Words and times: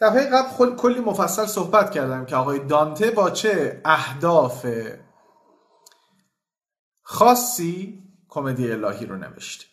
دفعه 0.00 0.30
قبل 0.30 0.76
کلی 0.76 1.00
مفصل 1.00 1.46
صحبت 1.46 1.90
کردم 1.90 2.24
که 2.24 2.36
آقای 2.36 2.58
دانته 2.58 3.10
با 3.10 3.30
چه 3.30 3.80
اهداف 3.84 4.66
خاصی 7.02 8.02
کمدی 8.28 8.72
الهی 8.72 9.06
رو 9.06 9.16
نوشته. 9.16 9.64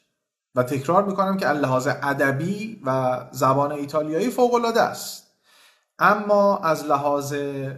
و 0.56 0.64
تکرار 0.64 1.04
می‌کنم 1.04 1.38
که 1.38 1.48
لحاظ 1.48 1.88
ادبی 1.88 2.82
و 2.86 3.20
زبان 3.32 3.72
ایتالیایی 3.72 4.30
فوق 4.30 4.54
العاده 4.54 4.82
است. 4.82 5.28
اما 6.00 6.58
از 6.58 6.86
لحاظ 6.86 7.36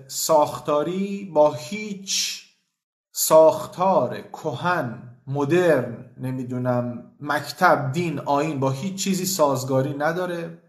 ساختاری 0.08 1.32
با 1.34 1.54
هیچ 1.54 2.44
ساختار 3.12 4.22
کهن 4.22 5.18
مدرن 5.28 6.16
نمی‌دونم 6.18 7.12
مکتب 7.20 7.92
دین 7.92 8.20
آین 8.20 8.60
با 8.60 8.70
هیچ 8.70 9.04
چیزی 9.04 9.26
سازگاری 9.26 9.94
نداره. 9.94 10.69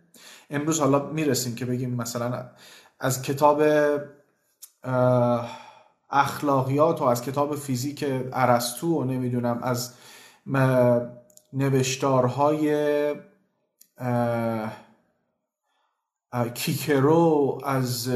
امروز 0.51 0.80
حالا 0.80 1.07
می‌رسیم 1.07 1.54
که 1.54 1.64
بگیم 1.64 1.95
مثلا 1.95 2.50
از 3.00 3.22
کتاب 3.22 3.63
اخلاقیات 6.11 7.00
و 7.00 7.04
از 7.04 7.22
کتاب 7.22 7.57
فیزیک 7.57 8.04
ارسطو 8.32 9.00
و 9.00 9.05
نمی‌دونم 9.05 9.61
از 9.63 9.93
نوشتارهای 11.53 13.14
کیکرو 16.55 17.61
از 17.64 18.11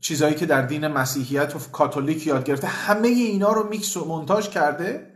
چیزهایی 0.00 0.34
که 0.34 0.46
در 0.46 0.62
دین 0.62 0.86
مسیحیت 0.86 1.56
و 1.56 1.58
کاتولیک 1.72 2.26
یاد 2.26 2.44
گرفته 2.44 2.66
همه 2.66 3.08
اینا 3.08 3.52
رو 3.52 3.68
میکس 3.68 3.96
و 3.96 4.04
منتاج 4.04 4.48
کرده. 4.48 5.07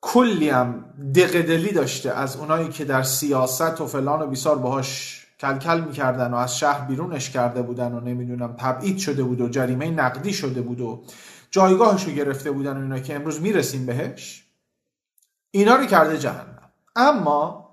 کلی 0.00 0.48
هم 0.48 0.84
دقدلی 1.14 1.72
داشته 1.72 2.10
از 2.10 2.36
اونایی 2.36 2.68
که 2.68 2.84
در 2.84 3.02
سیاست 3.02 3.80
و 3.80 3.86
فلان 3.86 4.22
و 4.22 4.26
بیسار 4.26 4.58
باهاش 4.58 5.18
کلکل 5.40 5.80
می‌کردن 5.80 6.34
و 6.34 6.36
از 6.36 6.58
شهر 6.58 6.86
بیرونش 6.86 7.30
کرده 7.30 7.62
بودن 7.62 7.92
و 7.92 8.00
نمی‌دونم 8.00 8.52
تبعید 8.52 8.98
شده 8.98 9.22
بود 9.22 9.40
و 9.40 9.48
جریمه 9.48 9.90
نقدی 9.90 10.32
شده 10.32 10.60
بود 10.60 10.80
و 10.80 11.04
جایگاهش 11.50 12.04
رو 12.04 12.12
گرفته 12.12 12.50
بودن 12.50 12.76
و 12.76 12.80
اینا 12.80 12.98
که 12.98 13.14
امروز 13.14 13.40
می‌رسیم 13.40 13.86
بهش 13.86 14.44
اینا 15.50 15.76
رو 15.76 15.86
کرده 15.86 16.18
جهنم. 16.18 16.58
اما 16.96 17.68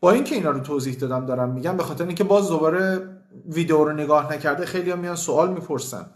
با 0.00 0.10
اینکه 0.10 0.34
اینا 0.34 0.50
رو 0.50 0.60
توضیح 0.60 0.94
دادم 0.94 1.26
دارم 1.26 1.48
میگم 1.48 1.76
به 1.76 1.82
خاطر 1.82 2.06
اینکه 2.06 2.24
باز 2.24 2.48
دوباره 2.48 3.10
ویدیو 3.46 3.84
رو 3.84 3.92
نگاه 3.92 4.32
نکرده 4.32 4.66
خیلی 4.66 4.94
میان 4.94 5.16
سوال 5.16 5.52
می‌پرسن 5.52 6.06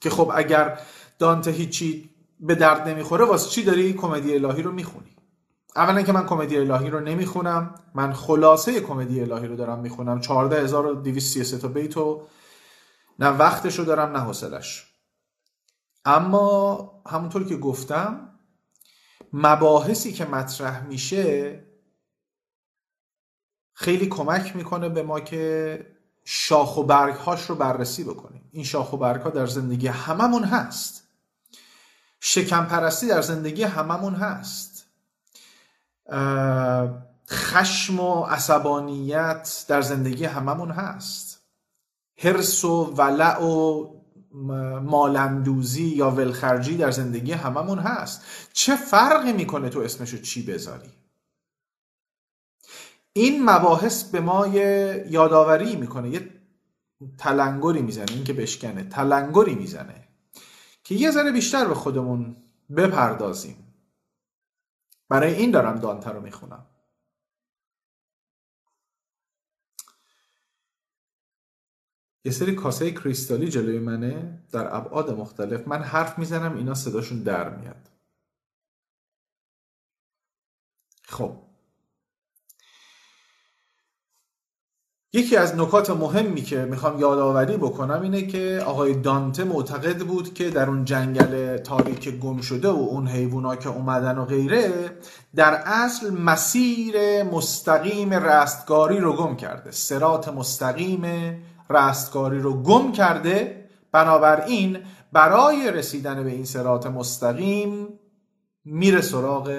که 0.00 0.10
خب 0.10 0.32
اگر 0.34 0.78
دانته 1.18 1.50
هیچی 1.50 2.09
به 2.40 2.54
درد 2.54 2.88
نمی‌خوره 2.88 3.24
واسه 3.24 3.50
چی 3.50 3.64
داری 3.64 3.92
کمدی 3.92 4.34
الهی 4.34 4.62
رو 4.62 4.72
می‌خونی؟ 4.72 5.16
اولا 5.76 6.02
که 6.02 6.12
من 6.12 6.26
کمدی 6.26 6.56
الهی 6.56 6.90
رو 6.90 7.00
نمی‌خونم 7.00 7.74
من 7.94 8.12
خلاصه 8.12 8.80
کمدی 8.80 9.20
الهی 9.20 9.46
رو 9.46 9.56
دارم 9.56 9.78
می‌خونم. 9.78 10.20
14233 10.20 11.58
تا 11.58 11.68
بیت 11.68 11.96
و 11.96 12.26
نه 13.18 13.28
وقتش 13.28 13.78
رو 13.78 13.84
دارم 13.84 14.16
نه 14.16 14.18
حوصلش 14.18 14.86
اما 16.04 17.02
همونطور 17.06 17.44
که 17.44 17.56
گفتم 17.56 18.38
مباحثی 19.32 20.12
که 20.12 20.24
مطرح 20.24 20.86
میشه 20.86 21.64
خیلی 23.72 24.06
کمک 24.06 24.56
می‌کنه 24.56 24.88
به 24.88 25.02
ما 25.02 25.20
که 25.20 25.86
شاخ 26.24 26.76
و 26.76 26.82
برگ 26.82 27.14
هاش 27.14 27.50
رو 27.50 27.54
بررسی 27.54 28.04
بکنیم. 28.04 28.48
این 28.52 28.64
شاخ 28.64 28.92
و 28.92 28.96
برگ 28.96 29.20
ها 29.20 29.30
در 29.30 29.46
زندگی 29.46 29.86
هممون 29.86 30.44
هست. 30.44 30.99
شکم 32.20 32.64
پرستی 32.64 33.06
در 33.06 33.22
زندگی 33.22 33.62
هممون 33.62 34.14
هست. 34.14 34.86
خشم 37.28 38.00
و 38.00 38.24
عصبانیت 38.24 39.64
در 39.68 39.82
زندگی 39.82 40.24
هممون 40.24 40.70
هست. 40.70 41.40
حرس 42.18 42.64
و 42.64 42.84
ولع 42.84 43.42
و 43.42 43.86
مالندوزی 44.80 45.84
یا 45.84 46.10
ولخرجی 46.10 46.76
در 46.76 46.90
زندگی 46.90 47.32
هممون 47.32 47.78
هست. 47.78 48.22
چه 48.52 48.76
فرقی 48.76 49.32
می‌کنه 49.32 49.68
تو 49.68 49.80
اسمشو 49.80 50.16
چی 50.16 50.42
بذاری؟ 50.42 50.90
این 53.12 53.50
مباحث 53.50 54.02
به 54.02 54.20
ما 54.20 54.46
یه 54.46 55.04
یادآوری 55.10 55.76
می‌کنه 55.76 56.10
یه 56.10 56.30
تلنگری 57.18 57.82
می‌زنه 57.82 58.12
این 58.12 58.24
که 58.24 58.32
بشکنه 58.32 58.84
تلنگری 58.84 59.54
می‌زنه. 59.54 60.08
که 60.90 60.96
یه 60.96 61.10
ذره 61.10 61.32
بیشتر 61.32 61.68
به 61.68 61.74
خودمون 61.74 62.36
بپردازیم. 62.76 63.74
برای 65.08 65.34
این 65.34 65.50
دارم 65.50 65.78
دانته 65.78 66.10
رو 66.10 66.20
می‌خونم. 66.20 66.66
یه 72.24 72.32
سری 72.32 72.54
کاسه 72.54 72.90
کریستالی 72.90 73.48
جلوی 73.48 73.78
منه 73.78 74.42
در 74.52 74.74
ابعاد 74.76 75.10
مختلف. 75.10 75.68
من 75.68 75.82
حرف 75.82 76.18
می‌زنم 76.18 76.56
اینا 76.56 76.74
صداشون 76.74 77.22
در 77.22 77.56
میاد. 77.56 77.88
خب. 81.02 81.49
یکی 85.12 85.36
از 85.36 85.56
نکات 85.56 85.90
مهمی 85.90 86.42
که 86.42 86.56
می‌خوام 86.56 87.00
یادآوری 87.00 87.56
بکنم 87.56 88.02
اینه 88.02 88.22
که 88.22 88.62
آقای 88.66 88.94
دانته 88.94 89.44
معتقد 89.44 89.98
بود 89.98 90.34
که 90.34 90.50
در 90.50 90.68
اون 90.68 90.84
جنگل 90.84 91.56
تاریک 91.56 92.08
گم 92.18 92.40
شده 92.40 92.68
و 92.68 92.76
اون 92.76 93.08
حیوونا 93.08 93.56
که 93.56 93.68
اومدن 93.68 94.18
و 94.18 94.24
غیره 94.24 94.90
در 95.34 95.62
اصل 95.64 96.10
مسیر 96.10 97.22
مستقیم 97.22 98.12
رستگاری 98.14 98.98
رو 98.98 99.12
گم 99.12 99.36
کرده. 99.36 99.70
سرات 99.70 100.28
مستقیم 100.28 101.04
رستگاری 101.70 102.38
رو 102.38 102.62
گم 102.62 102.92
کرده. 102.92 103.64
بنابراین 103.92 104.78
برای 105.12 105.70
رسیدن 105.70 106.24
به 106.24 106.30
این 106.30 106.44
سرات 106.44 106.86
مستقیم 106.86 107.88
میره 108.64 109.00
سراغ 109.00 109.52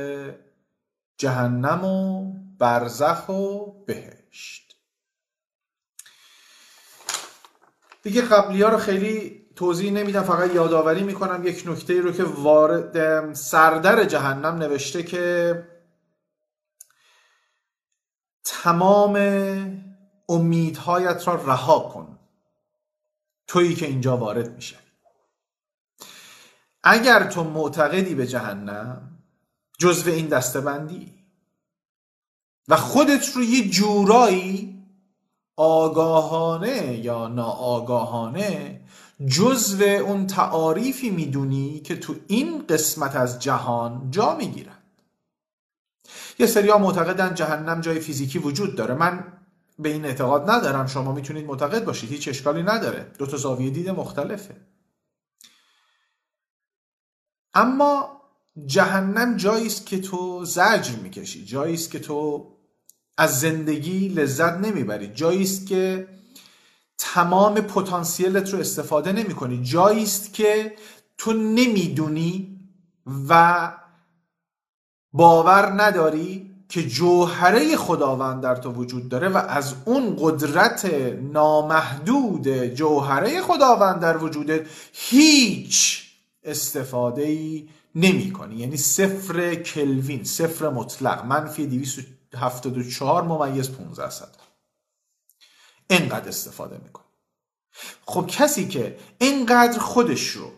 جهنم 1.18 1.86
و 1.86 2.32
برزخ 2.60 3.30
و 3.30 3.72
بهشت. 3.86 4.61
دیگه 8.02 8.22
قبلی 8.22 8.62
ها 8.62 8.70
رو 8.70 8.78
خیلی 8.78 9.42
توضیح 9.56 9.92
نمیدم 9.92 10.24
فقط 10.24 10.54
یادآوری 10.54 11.04
می‌کنم 11.04 11.48
یک 11.48 11.64
نکته 11.68 12.02
رو 12.02 12.12
که 12.12 12.24
وارد 12.24 13.34
سردر 13.34 14.04
جهنم 14.04 14.56
نوشته 14.56 15.04
که 15.04 15.68
تمام 18.44 19.16
امیدهایت 20.30 21.28
را 21.28 21.36
رها 21.36 21.80
کن. 21.80 22.20
تویی 23.48 23.76
که 23.76 23.86
اینجا 23.86 24.18
وارد 24.18 24.56
میشه. 24.56 24.78
اگر 26.84 27.24
تو 27.24 27.44
معتقدی 27.44 28.16
به 28.16 28.28
جهنم 28.28 29.20
جزو 29.80 30.12
این 30.12 30.28
دستبندی 30.28 31.22
و 32.68 32.76
خودت 32.76 33.36
رو 33.36 33.44
یه 33.44 33.70
جورایی 33.70 34.81
آگاهانه 35.62 36.98
یا 36.98 37.28
ناآگاهانه 37.28 38.82
جزو 39.28 39.84
اون 39.84 40.28
تعاریفی 40.28 41.10
می‌دونی 41.10 41.80
که 41.80 41.96
تو 41.96 42.16
این 42.28 42.68
قسمت 42.68 43.16
از 43.16 43.40
جهان 43.40 44.08
جا 44.12 44.36
می‌گیرن 44.36 44.78
یه 46.40 46.46
سری 46.46 46.70
ها 46.70 46.78
معتقدن 46.78 47.34
جهنم 47.36 47.82
جای 47.82 48.00
فیزیکی 48.00 48.40
وجود 48.40 48.76
داره. 48.76 48.94
من 48.94 49.24
به 49.80 49.90
این 49.90 50.06
اعتقاد 50.06 50.50
ندارم. 50.50 50.88
شما 50.88 51.12
می‌تونید 51.12 51.46
معتقد 51.46 51.86
باشید. 51.86 52.10
هیچ 52.10 52.28
اشکالی 52.28 52.64
نداره. 52.64 53.12
دو 53.18 53.26
تا 53.26 53.38
زاویه 53.38 53.70
دید 53.70 53.90
مختلفه. 53.90 54.56
اما 57.54 58.22
جهنم 58.66 59.38
جایی 59.38 59.68
است 59.68 59.86
که 59.86 60.02
تو 60.02 60.46
زجر 60.46 60.96
می‌کشی. 60.96 61.46
جایی 61.46 61.74
است 61.74 61.92
که 61.92 62.00
تو 62.00 62.48
از 63.22 63.40
زندگی 63.40 64.08
لذت 64.08 64.54
نمی‌بری. 64.54 65.08
جایی 65.08 65.42
است 65.44 65.68
که 65.68 66.08
تمام 66.98 67.54
پتانسیلت 67.54 68.54
رو 68.54 68.60
استفاده 68.60 69.12
نمی 69.12 69.34
کنی 69.34 69.64
جایی 69.64 70.04
است 70.04 70.34
که 70.34 70.76
تو 71.18 71.34
نمی‌دونی 71.34 72.60
و 73.30 73.72
باور 75.14 75.84
نداری 75.84 76.52
که 76.70 76.88
جوهره 76.88 77.76
خداوند 77.76 78.44
در 78.44 78.56
تو 78.56 78.72
وجود 78.72 79.10
داره 79.10 79.30
و 79.30 79.38
از 79.38 79.76
اون 79.86 80.16
قدرت 80.20 80.86
نامحدود 81.34 82.66
جوهره 82.66 83.42
خداوند 83.42 84.00
در 84.00 84.18
وجودت 84.18 84.68
هیچ 84.94 86.04
استفاده 86.44 87.22
ای 87.22 87.70
نمی 87.96 88.32
کنی 88.32 88.56
یعنی 88.56 88.78
صفر 88.78 89.56
کلوین 89.56 90.24
صفر 90.24 90.70
مطلق. 90.70 91.26
منفی 91.26 91.68
274 92.32 93.24
ممیز 93.24 93.72
15 93.72 94.10
صد. 94.10 94.36
اینقدر 95.88 96.28
استفاده 96.28 96.78
می‌کنه. 96.84 97.06
خب 98.06 98.28
کسی 98.28 98.68
که 98.68 98.98
اینقدر 99.18 99.80
خودش 99.80 100.28
رو 100.28 100.52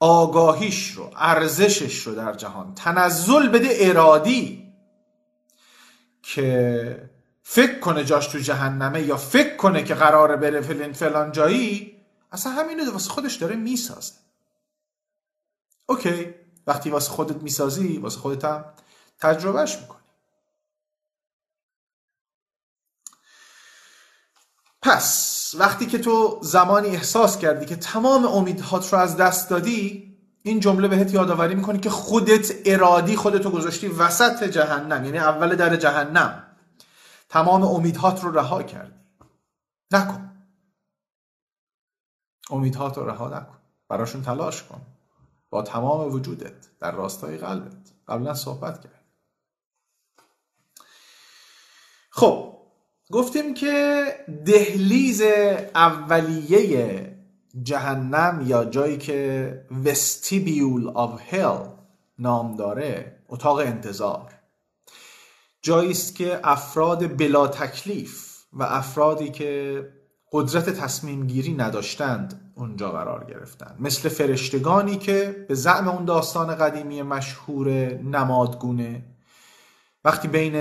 آگاهیش 0.00 0.90
رو 0.90 1.10
ارزشش 1.16 2.06
رو 2.06 2.14
در 2.14 2.34
جهان 2.34 2.74
تنزل 2.74 3.48
بده 3.48 3.68
ارادی 3.72 4.72
که 6.22 7.10
فکر 7.42 7.78
کنه 7.78 8.04
جاش 8.04 8.26
تو 8.26 8.38
جهنمه 8.38 9.02
یا 9.02 9.16
فکر 9.16 9.56
کنه 9.56 9.84
که 9.84 9.94
قراره 9.94 10.36
بره 10.36 10.60
فلان 10.60 10.92
فلان 10.92 11.32
جایی 11.32 12.00
اصلا 12.32 12.52
همینو 12.52 12.92
واسه 12.92 13.10
خودش 13.10 13.34
داره 13.34 13.56
می‌سازه. 13.56 14.12
اوکی 15.86 16.34
وقتی 16.66 16.90
واسه 16.90 17.10
خودت 17.10 17.42
می‌سازی 17.42 17.98
واسه 17.98 18.18
خودت 18.18 18.44
هم 18.44 18.64
تجربهش 19.18 19.76
می‌کنی. 19.76 20.03
پس 24.84 25.54
وقتی 25.58 25.86
که 25.86 25.98
تو 25.98 26.38
زمانی 26.42 26.88
احساس 26.88 27.38
کردی 27.38 27.66
که 27.66 27.76
تمام 27.76 28.24
امیدهات 28.24 28.92
رو 28.92 28.98
از 28.98 29.16
دست 29.16 29.50
دادی 29.50 30.14
این 30.42 30.60
جمله 30.60 30.88
بهت 30.88 31.14
یادآوری 31.14 31.54
می‌کنی 31.54 31.78
که 31.78 31.90
خودت 31.90 32.52
ارادی 32.64 33.16
خودتو 33.16 33.50
گذاشتی 33.50 33.88
وسط 33.88 34.44
جهنم 34.44 35.04
یعنی 35.04 35.18
اول 35.18 35.56
در 35.56 35.76
جهنم. 35.76 36.42
تمام 37.28 37.62
امیدهات 37.62 38.24
رو 38.24 38.38
رها 38.38 38.62
کردی. 38.62 39.00
نکن. 39.90 40.30
امیدهات 42.50 42.98
رو 42.98 43.06
رها 43.06 43.28
نکن. 43.28 43.58
براشون 43.88 44.22
تلاش 44.22 44.62
کن. 44.62 44.80
با 45.50 45.62
تمام 45.62 46.12
وجودت 46.12 46.78
در 46.80 46.92
راستای 46.92 47.38
قلبت. 47.38 47.92
قبلا 48.08 48.34
صحبت 48.34 48.82
کرد 48.82 49.04
خب 52.10 52.63
گفتیم 53.12 53.54
که 53.54 54.04
دهلیز 54.46 55.22
اولیه 55.74 57.10
جهنم 57.62 58.44
یا 58.46 58.64
جایی 58.64 58.98
که 58.98 59.64
وستیبیول 59.84 60.88
آف 60.88 61.34
هل 61.34 61.58
نام 62.18 62.56
داره 62.56 63.16
اتاق 63.28 63.58
انتظار. 63.58 64.32
جایی 65.62 65.90
است 65.90 66.14
که 66.14 66.40
افراد 66.44 67.16
بلا 67.16 67.46
تکلیف 67.46 68.44
و 68.52 68.62
افرادی 68.62 69.30
که 69.30 69.82
قدرت 70.32 70.70
تصمیم 70.70 71.26
گیری 71.26 71.54
نداشتند 71.54 72.52
اونجا 72.54 72.90
قرار 72.90 73.24
گرفتند. 73.24 73.76
مثل 73.80 74.08
فرشتگانی 74.08 74.96
که 74.96 75.46
به 75.48 75.54
زعم 75.54 75.88
اون 75.88 76.04
داستان 76.04 76.54
قدیمی 76.54 77.02
مشهور 77.02 77.68
نمادگونه 77.94 79.13
وقتی 80.04 80.28
بین 80.28 80.52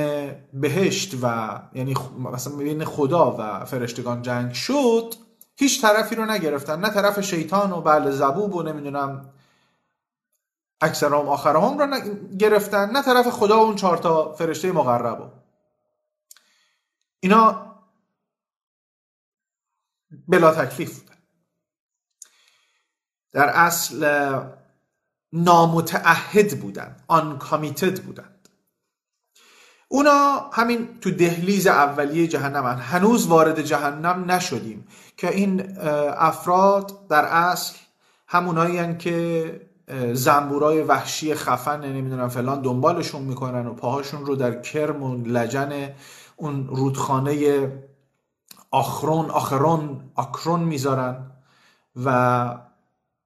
بهشت 0.53 1.13
و 1.21 1.59
یعنی 1.73 1.95
مثلا 2.19 2.55
بین 2.55 2.85
خدا 2.85 3.35
و 3.39 3.65
فرشتگان 3.65 4.21
جنگ 4.21 4.53
شد 4.53 5.13
هیچ 5.55 5.81
طرفی 5.81 6.15
رو 6.15 6.25
نگرفتن. 6.25 6.79
نه 6.79 6.89
طرف 6.89 7.19
شیطان 7.19 7.71
و 7.71 7.81
بله 7.81 8.11
زبوب 8.11 8.55
و 8.55 8.63
نمی‌دونم 8.63 9.33
اکثرام 10.81 11.29
آخرام 11.29 11.77
رو 11.77 11.99
گرفتن 12.39 12.89
نه 12.91 13.01
طرف 13.01 13.29
خدا 13.29 13.57
و 13.57 13.65
اون 13.65 13.75
چهار 13.75 13.97
تا 13.97 14.33
فرشته 14.33 14.71
مقرب 14.71 15.31
اینا 17.19 17.73
بلا 20.27 20.65
تکلیف 20.65 20.99
بودن. 20.99 21.17
در 23.31 23.49
اصل 23.49 24.31
نامتعهد 25.33 26.59
بودن 26.61 27.03
آن 27.07 27.37
کامیتد 27.37 28.03
بودند 28.03 28.32
اونا 29.93 30.49
همین 30.53 30.87
تو 31.01 31.11
دهلیز 31.11 31.67
اولیه 31.67 32.27
جهنم 32.27 32.65
هن. 32.65 32.77
هنوز 32.77 33.27
وارد 33.27 33.61
جهنم 33.61 34.31
نشدیم 34.31 34.87
که 35.17 35.35
این 35.35 35.77
افراد 36.17 37.07
در 37.07 37.25
اصل 37.25 37.75
همونایی 38.27 38.97
که 38.97 39.61
زنبورای 40.13 40.81
وحشی 40.81 41.35
خفن 41.35 41.79
نمی‌دونم 41.79 42.27
فلان 42.27 42.61
دنبالشون 42.61 43.21
می‌کنن 43.21 43.67
و 43.67 43.73
پاهاشون 43.73 44.25
رو 44.25 44.35
در 44.35 44.61
کرم 44.61 45.03
و 45.03 45.15
لجن 45.25 45.89
اون 46.35 46.67
رودخانه 46.67 47.67
آخرون 48.71 49.29
آخرون 49.29 50.01
آکرون 50.15 50.59
می‌ذارن 50.59 51.31
و 52.05 52.47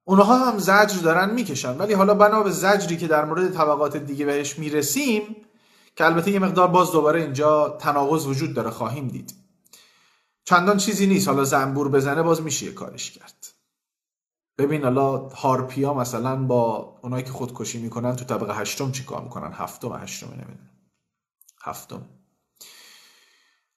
اونها 0.04 0.50
هم 0.50 0.58
زجر 0.58 1.00
دارن 1.02 1.30
می‌کشن 1.30 1.76
ولی 1.76 1.94
حالا 1.94 2.14
بنا 2.14 2.42
به 2.42 2.50
زجری 2.50 2.96
که 2.96 3.06
در 3.06 3.24
مورد 3.24 3.52
طبقات 3.52 3.96
دیگه 3.96 4.26
بهش 4.26 4.58
می‌رسیم 4.58 5.36
که 5.98 6.04
البته 6.04 6.30
یه 6.30 6.38
مقدار 6.38 6.68
باز 6.68 6.92
دوباره 6.92 7.20
اینجا 7.20 7.68
تناقض 7.68 8.26
وجود 8.26 8.54
داره 8.54 8.70
خواهیم 8.70 9.08
دید. 9.08 9.34
چندان 10.44 10.76
چیزی 10.76 11.06
نیست 11.06 11.28
حالا 11.28 11.44
زنبور 11.44 11.88
بزنه 11.88 12.22
باز 12.22 12.42
میشه 12.42 12.66
یه 12.66 12.72
کارش 12.72 13.10
کرد. 13.10 13.46
ببین 14.58 14.84
حالا 14.84 15.18
هارپیا 15.18 15.94
مثلا 15.94 16.36
با 16.36 16.76
اونایی 17.02 17.24
که 17.24 17.30
خودکشی 17.30 17.78
می‌کنن 17.78 18.16
تو 18.16 18.24
طبقه 18.24 18.54
هشتم 18.54 18.92
چیکار 18.92 19.22
می‌کنن؟ 19.22 19.52
هفتم 19.52 19.92
هشتم 19.92 20.26
نمی‌دونم. 20.26 20.70
هفتم. 21.62 22.08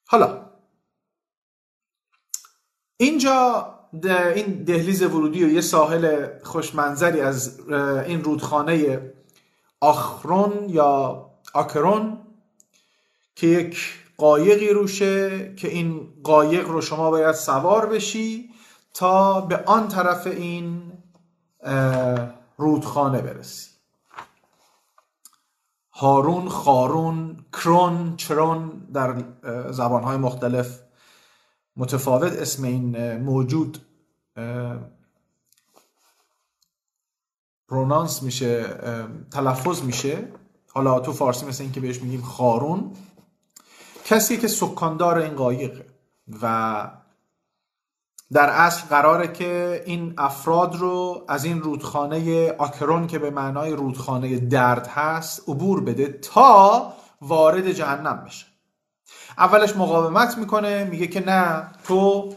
حالا 0.08 0.50
اینجا 2.98 3.68
این 4.36 4.64
دهلیز 4.64 5.02
ورودی 5.02 5.44
و 5.44 5.50
یه 5.50 5.62
ساحل 5.62 6.28
خوشمنظری 6.44 7.22
از 7.22 7.60
این 8.08 8.24
رودخانه 8.24 9.00
آخرون 9.80 10.70
یا 10.70 11.31
آکرون 11.54 12.18
که 13.36 13.48
یک 13.48 13.78
قایقی 14.18 14.70
روشه 14.70 15.56
که 15.56 15.68
این 15.68 16.14
قایق 16.24 16.68
رو 16.68 16.82
شما 16.82 17.12
باید 17.12 17.36
سوار 17.36 17.86
بشی 17.86 18.50
تا 18.94 19.42
به 19.42 19.58
آن 19.66 19.88
طرف 19.88 20.28
این 20.28 20.92
رودخانه 22.58 23.22
برسی. 23.22 23.72
هارون 25.92 26.50
خارون 26.50 27.46
کرون 27.54 28.16
چرون 28.18 28.88
در 28.94 29.24
زبانهای 29.72 30.18
مختلف 30.18 30.80
متفاوت 31.78 32.34
اسم 32.34 32.64
این 32.64 33.18
موجود 33.18 33.78
پرونانس 37.70 38.24
میشه 38.24 38.66
تلفظ 39.32 39.82
میشه. 39.84 40.28
حالا 40.74 41.00
تو 41.00 41.14
فارسی 41.14 41.46
مثل 41.46 41.64
این 41.64 41.72
که 41.72 41.80
بهش 41.80 42.02
میگیم 42.02 42.22
خارون 42.22 42.92
کسی 44.06 44.38
که 44.38 44.48
سکاندار 44.48 45.18
این 45.18 45.36
قایقه 45.36 45.86
و 46.42 46.88
در 48.34 48.50
اصل 48.50 48.82
قراره 48.88 49.28
که 49.28 49.84
این 49.86 50.14
افراد 50.18 50.76
رو 50.76 51.26
از 51.28 51.46
این 51.46 51.62
رودخانه 51.62 52.52
آکرون 52.52 53.08
که 53.08 53.20
به 53.20 53.30
معنای 53.30 53.72
رودخانه 53.72 54.38
درد 54.38 54.88
هست 54.88 55.50
عبور 55.50 55.84
بده 55.84 56.08
تا 56.08 56.94
وارد 57.22 57.72
جهنم 57.72 58.24
بشه. 58.26 58.46
اولش 59.38 59.76
مقاومت 59.76 60.38
می‌کنه 60.38 60.84
میگه 60.84 61.08
که 61.08 61.26
نه 61.26 61.72
تو 61.88 62.34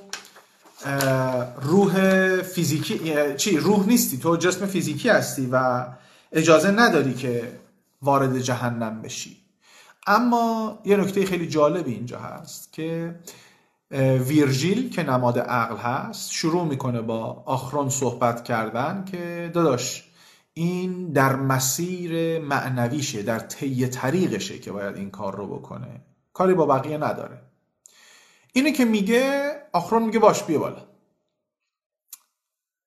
روح 1.62 1.96
فیزیکی 2.42 3.00
چی 3.36 3.56
روح 3.56 3.86
نیستی 3.86 4.18
تو 4.18 4.36
جسم 4.36 4.66
فیزیکی 4.66 5.08
هستی 5.08 5.48
و 5.52 5.86
اجازه 6.32 6.70
نداری 6.70 7.14
که 7.14 7.52
وارد 8.04 8.38
جهنم 8.38 9.02
بشی. 9.02 9.36
اما 10.06 10.78
یه 10.84 10.96
نکته 10.96 11.26
خیلی 11.26 11.46
جالبی 11.48 11.92
اینجا 11.92 12.18
هست 12.18 12.72
که 12.72 13.20
ویرژیل 14.26 14.90
که 14.90 15.02
نماد 15.02 15.38
عقل 15.38 15.76
هست 15.76 16.30
شروع 16.32 16.64
می‌کنه 16.64 17.00
با 17.00 17.42
آخرون 17.46 17.88
صحبت 17.88 18.44
کردن 18.44 19.04
که 19.04 19.50
داداش 19.54 20.10
این 20.54 21.12
در 21.12 21.36
مسیر 21.36 22.38
معنویشه 22.38 23.22
در 23.22 23.38
طی 23.38 23.86
طریقشه 23.86 24.58
که 24.58 24.72
باید 24.72 24.96
این 24.96 25.10
کار 25.10 25.36
رو 25.36 25.46
بکنه. 25.46 26.00
کاری 26.32 26.54
با 26.54 26.66
بقیه 26.66 26.98
نداره. 26.98 27.42
اینه 28.52 28.72
که 28.72 28.84
میگه 28.84 29.52
آخرون 29.72 30.02
میگه 30.02 30.18
باش 30.18 30.42
بیا 30.42 30.58
بالا. 30.58 30.86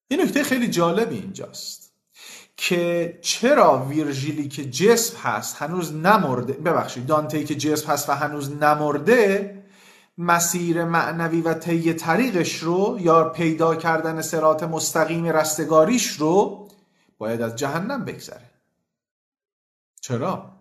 این 0.08 0.22
نکته 0.22 0.44
خیلی 0.44 0.68
جالبی 0.68 1.16
اینجاست. 1.16 1.87
که 2.58 3.20
چرا 3.22 3.86
ویرژیلی 3.86 4.48
که 4.48 4.70
جسم 4.70 5.18
هست 5.18 5.56
هنوز 5.56 5.94
نمرده؟ 5.94 6.54
ببخشید 6.54 7.06
دانتی 7.06 7.44
که 7.44 7.56
جسم 7.56 7.92
هست 7.92 8.10
و 8.10 8.12
هنوز 8.12 8.52
نمرده 8.52 9.58
مسیر 10.18 10.84
معنوی 10.84 11.42
و 11.42 11.54
طی 11.54 11.94
طریقش 11.94 12.58
رو 12.58 12.98
یا 13.02 13.30
پیدا 13.30 13.76
کردن 13.76 14.22
سرات 14.22 14.64
مستقیم 14.64 15.26
رستگاریش 15.26 16.08
رو 16.08 16.68
باید 17.18 17.42
از 17.42 17.56
جهنم 17.56 18.06
بگذره. 18.06 18.50
چرا؟ 20.02 20.52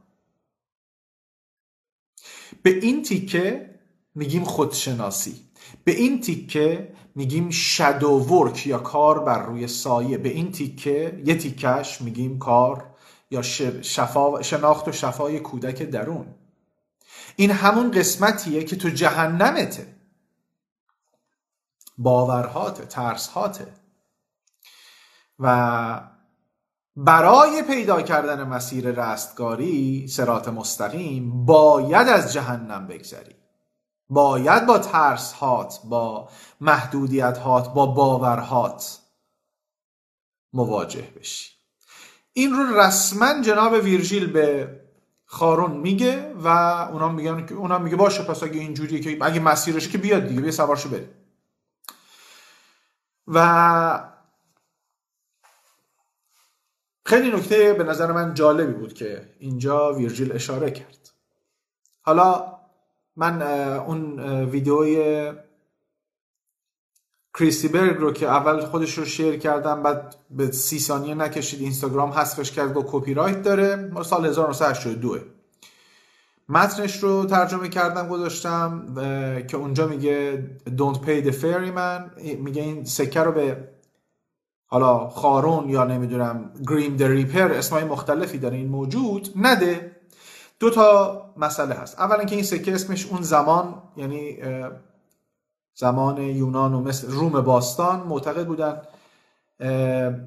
به 2.63 2.71
این 2.71 3.03
تیکه 3.03 3.75
میگیم 4.15 4.45
خودشناسی. 4.45 5.41
به 5.85 5.93
این 5.93 6.21
تیکه 6.21 6.93
میگیم 7.17 7.51
شادو 7.51 8.11
ورک 8.11 8.67
یا 8.67 8.79
کار 8.79 9.19
بر 9.19 9.47
روی 9.47 9.69
سایه. 9.69 10.19
به 10.19 10.29
این 10.29 10.53
تیکه 10.53 11.23
یه 11.25 11.39
تیکش 11.39 12.01
میگیم 12.01 12.39
کار 12.39 12.85
یا 13.31 13.43
شفا 13.83 14.43
شناخت 14.43 14.89
و 14.89 14.93
شفای 14.93 15.41
کودک 15.41 15.83
درون. 15.83 16.27
این 17.37 17.51
همون 17.51 17.91
قسمتیه 17.91 18.65
که 18.65 18.77
تو 18.77 18.89
جهنمته. 18.89 19.97
باورهاته 21.99 22.85
ترسهاته. 22.85 23.67
و 25.39 26.01
برای 26.97 27.63
پیدا 27.63 28.03
کردن 28.03 28.43
مسیر 28.43 28.91
رستگاری 28.91 30.09
سرات 30.09 30.49
مستقیم 30.49 31.45
باید 31.45 32.09
از 32.09 32.33
جهنم 32.33 32.87
بگذری. 32.87 33.35
باید 34.11 34.67
با 34.67 34.79
ترس 34.79 35.33
هات 35.33 35.81
با 35.85 36.29
محدودیت 36.61 37.39
هات 37.39 37.75
با 37.75 37.87
باورهات 37.87 38.99
مواجه 40.53 41.09
بشی. 41.21 41.51
این 42.33 42.53
رو 42.53 42.81
رسما 42.81 43.43
جناب 43.43 43.73
ویرژیل 43.73 44.33
به 44.33 44.81
خارون 45.25 45.71
میگه 45.71 46.35
و 46.35 46.49
اونا 46.93 47.09
میگن 47.09 47.47
که 47.47 47.55
اونا 47.55 47.79
میگه 47.79 47.97
باشه 47.97 48.23
پس 48.23 48.43
اگه 48.43 48.61
اینجوریه 48.61 49.01
که 49.01 49.19
اگه 49.21 49.41
مسیرش 49.41 49.89
که 49.89 49.99
بیاد 49.99 50.27
دیگه 50.27 50.41
بیا 50.41 50.51
سوارشو 50.51 50.89
بریم. 50.89 51.09
و 53.29 54.11
خیلی 57.05 57.31
نکته 57.31 57.73
به 57.73 57.85
نظر 57.85 58.13
من 58.13 58.35
جالبی 58.35 58.73
بود 58.73 58.95
که 58.95 59.35
اینجا 59.39 59.93
ویرژیل 59.95 60.33
اشاره 60.33 60.71
کرد. 60.71 61.11
حالا 62.03 62.56
من 63.17 63.43
اون 63.79 64.21
ویدیوی 64.45 65.33
کریستی 67.39 67.69
برگ 67.69 67.97
رو 67.97 68.13
که 68.13 68.27
اول 68.27 68.61
خودش 68.61 68.99
رو 68.99 69.05
شیر 69.05 69.37
کردم 69.37 69.83
بعد 69.83 70.17
به 70.31 70.51
سی 70.53 70.79
ثانیه 70.79 71.15
نکشید 71.15 71.61
اینستاگرام 71.61 72.11
حذفش 72.11 72.53
کرد 72.53 72.75
با 72.75 72.85
کپی 72.89 73.15
رایت 73.15 73.43
داره 73.43 74.03
سال 74.03 74.27
1982 74.27 75.19
متنش 76.49 77.03
رو 77.03 77.25
ترجمه 77.25 77.69
کردم 77.69 78.09
گذاشتم 78.09 78.95
که 79.49 79.57
اونجا 79.57 79.87
میگه 79.87 80.47
don't 80.67 80.97
pay 80.97 81.27
the 81.27 81.33
ferryman 81.33 82.23
میگه 82.39 82.63
این 82.63 82.85
سکه 82.85 83.21
رو 83.21 83.33
به 83.33 83.69
حالا 84.67 85.09
خارون 85.09 85.69
یا 85.69 85.85
نمی‌دونم 85.85 86.51
گریم 86.69 86.97
د 86.97 87.03
ریپر 87.03 87.53
اسمای 87.53 87.85
مختلفی 87.85 88.39
داره 88.39 88.57
این 88.57 88.69
موجود 88.69 89.29
نده. 89.37 89.96
دو 90.61 90.71
تا 90.71 91.35
مسئله 91.37 91.75
هست. 91.75 92.01
اولا 92.01 92.25
که 92.25 92.35
این 92.35 92.45
سکه 92.45 92.75
اسمش 92.75 93.07
اون 93.07 93.23
زمان 93.23 93.83
یعنی 93.97 94.39
زمان 95.75 96.23
یونان 96.23 96.75
و 96.75 96.81
مثل 96.81 97.11
روم 97.11 97.41
باستان 97.41 98.01
معتقد 98.01 98.47
بودن 98.47 98.83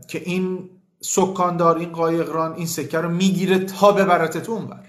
که 0.07 0.21
این 0.25 0.69
سکاندار 1.01 1.77
این 1.77 1.91
قایقران 1.91 2.53
این 2.53 2.67
سکه 2.67 2.97
رو 2.97 3.09
می‌گیره 3.09 3.59
تا 3.59 3.91
ببرتت 3.91 4.49
اونور 4.49 4.83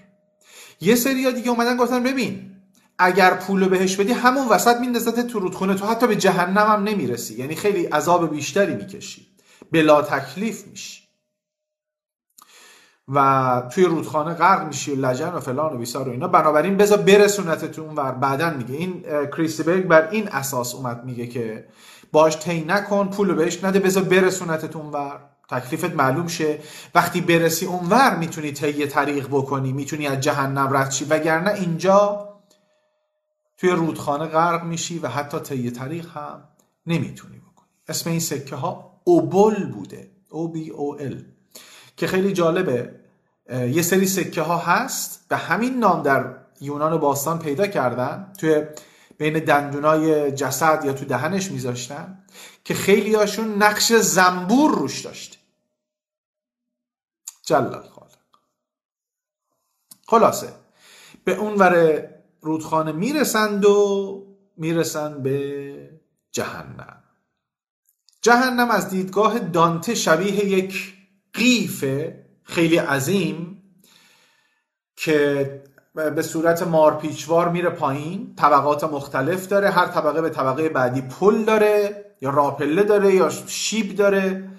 یه 0.80 0.94
سری 0.94 1.32
دیگه 1.32 1.50
اومدن 1.50 1.76
گفتن 1.76 2.02
ببین 2.02 2.56
اگر 2.98 3.34
پول 3.34 3.68
بهش 3.68 3.96
بدی 3.96 4.12
همون 4.12 4.48
وسط 4.48 4.76
میندازت 4.76 5.26
تو 5.26 5.38
رودخونه 5.38 5.74
تو 5.74 5.86
حتی 5.86 6.06
به 6.06 6.16
جهنم 6.16 6.66
هم 6.66 6.82
نمی‌رسی. 6.82 7.38
یعنی 7.38 7.54
خیلی 7.54 7.84
عذاب 7.86 8.30
بیشتری 8.30 8.74
می‌کشی. 8.74 9.26
بلا 9.72 10.02
تکلیف 10.02 10.66
میشی. 10.66 10.99
و 13.14 13.62
توی 13.74 13.84
رودخانه 13.84 14.34
غرق 14.34 14.66
میشی 14.66 14.92
و 14.92 15.06
لجن 15.06 15.28
و 15.28 15.40
فلان 15.40 15.74
و 15.74 15.78
بیسار 15.78 16.08
و 16.08 16.12
اینا. 16.12 16.28
بنابراین 16.28 16.76
بذار 16.76 16.98
برسونت 16.98 17.64
تو 17.64 17.82
اون 17.82 17.96
ور. 17.96 18.12
بعدا 18.12 18.50
میگه 18.50 18.74
این 18.74 19.04
کریستیبرگ 19.36 19.86
بر 19.86 20.08
این 20.10 20.28
اساس 20.28 20.74
اومد 20.74 21.04
میگه 21.04 21.26
که 21.26 21.66
باش 22.12 22.34
تی 22.34 22.64
نکن 22.64 23.08
پول 23.08 23.34
بهش 23.34 23.64
نده 23.64 23.78
بذار 23.78 24.02
برسونت 24.02 24.76
اون 24.76 24.92
ور. 24.92 25.20
تکلیفت 25.50 25.94
معلوم 25.94 26.26
شه. 26.26 26.58
وقتی 26.94 27.20
برسی 27.20 27.66
اونور 27.66 28.16
می‌تونی 28.16 28.52
طی 28.52 28.86
طریق 28.86 29.26
بکنی 29.26 29.72
می‌تونی 29.72 30.06
از 30.06 30.20
جهنم 30.20 30.76
رد 30.76 30.90
شی. 30.90 31.04
وگرنه 31.04 31.50
اینجا 31.50 32.28
توی 33.58 33.70
رودخانه 33.70 34.26
غرق 34.26 34.64
میشی 34.64 34.98
و 34.98 35.08
حتی 35.08 35.38
طی 35.38 35.70
طریق 35.70 36.06
هم 36.14 36.42
نمی‌تونی 36.86 37.38
بکنی. 37.38 37.68
اسم 37.88 38.10
این 38.10 38.20
سکه 38.20 38.56
ها 38.56 39.00
اوبل 39.04 39.64
بوده. 39.64 40.10
او 40.30 40.48
بی 40.48 40.70
او 40.70 41.00
ال 41.00 41.22
که 41.96 42.06
خیلی 42.06 42.32
جالبه. 42.32 42.99
یه 43.50 43.82
سری 43.82 44.06
سکه 44.06 44.42
ها 44.42 44.58
هست 44.58 45.24
به 45.28 45.36
همین 45.36 45.78
نام 45.78 46.02
در 46.02 46.34
یونان 46.60 46.96
باستان 46.96 47.38
پیدا 47.38 47.66
کردن 47.66 48.32
توی 48.38 48.66
بین 49.18 49.38
دندونای 49.38 50.32
جسد 50.32 50.84
یا 50.84 50.92
تو 50.92 51.04
دهنش 51.04 51.50
میذاشتن 51.50 52.24
که 52.64 52.74
خیلی 52.74 53.14
هاشون 53.14 53.62
نقش 53.62 53.92
زنبور 53.92 54.78
روش 54.78 55.00
داشته 55.00 55.36
جلال 57.42 57.88
خالق. 57.88 58.10
خلاصه. 60.06 60.52
به 61.24 61.34
اون 61.34 61.54
ور 61.54 62.04
رودخانه 62.40 62.92
می‌رسند 62.92 63.64
و 63.64 64.26
می‌رسند 64.56 65.22
به 65.22 65.90
جهنم. 66.32 67.02
جهنم 68.22 68.70
از 68.70 68.90
دیدگاه 68.90 69.38
دانته 69.38 69.94
شبیه 69.94 70.44
یک 70.44 70.94
قیف 71.32 71.84
خیلی 72.50 72.76
عظیم 72.76 73.62
که 74.96 75.62
به 75.94 76.22
صورت 76.22 76.62
مارپیچوار 76.62 77.48
میره 77.48 77.70
پایین 77.70 78.34
طبقات 78.36 78.84
مختلف 78.84 79.46
داره 79.48 79.70
هر 79.70 79.86
طبقه 79.86 80.20
به 80.20 80.30
طبقه 80.30 80.68
بعدی 80.68 81.00
پل 81.00 81.44
داره 81.44 82.04
یا 82.20 82.30
راپله 82.30 82.82
داره 82.82 83.14
یا 83.14 83.30
شیب 83.46 83.96
داره 83.96 84.50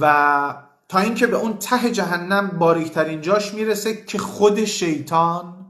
و 0.00 0.54
تا 0.88 0.98
اینکه 0.98 1.26
به 1.26 1.36
اون 1.36 1.56
ته 1.56 1.90
جهنم 1.90 2.48
باریکترین 2.48 3.20
جاش 3.20 3.54
می‌رسه 3.54 4.04
که 4.04 4.18
خود 4.18 4.64
شیطان 4.64 5.66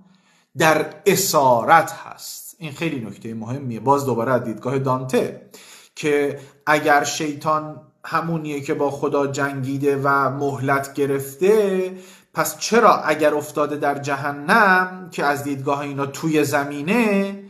در 0.59 0.95
اسارت 1.07 1.93
هست. 1.93 2.57
این 2.59 2.73
خیلی 2.73 3.01
نکته 3.01 3.35
مهمیه. 3.35 3.81
باز 3.81 4.07
دوباره 4.07 4.33
از 4.33 4.45
دیدگاه 4.45 4.79
دانته 4.79 5.51
که 5.95 6.41
اگر 6.67 7.05
شیطان 7.05 7.90
همونیه 8.05 8.61
که 8.61 8.75
با 8.75 8.91
خدا 8.91 9.27
جنگیده 9.27 10.01
و 10.05 10.31
مهلت 10.31 10.95
گرفته 10.95 11.95
پس 12.35 12.59
چرا 12.59 13.03
اگر 13.03 13.35
افتاده 13.35 13.77
در 13.77 13.99
جهنم 13.99 15.09
که 15.11 15.25
از 15.25 15.45
دیدگاه 15.45 15.79
اینا 15.79 16.07
توی 16.07 16.45
زمینه 16.45 17.45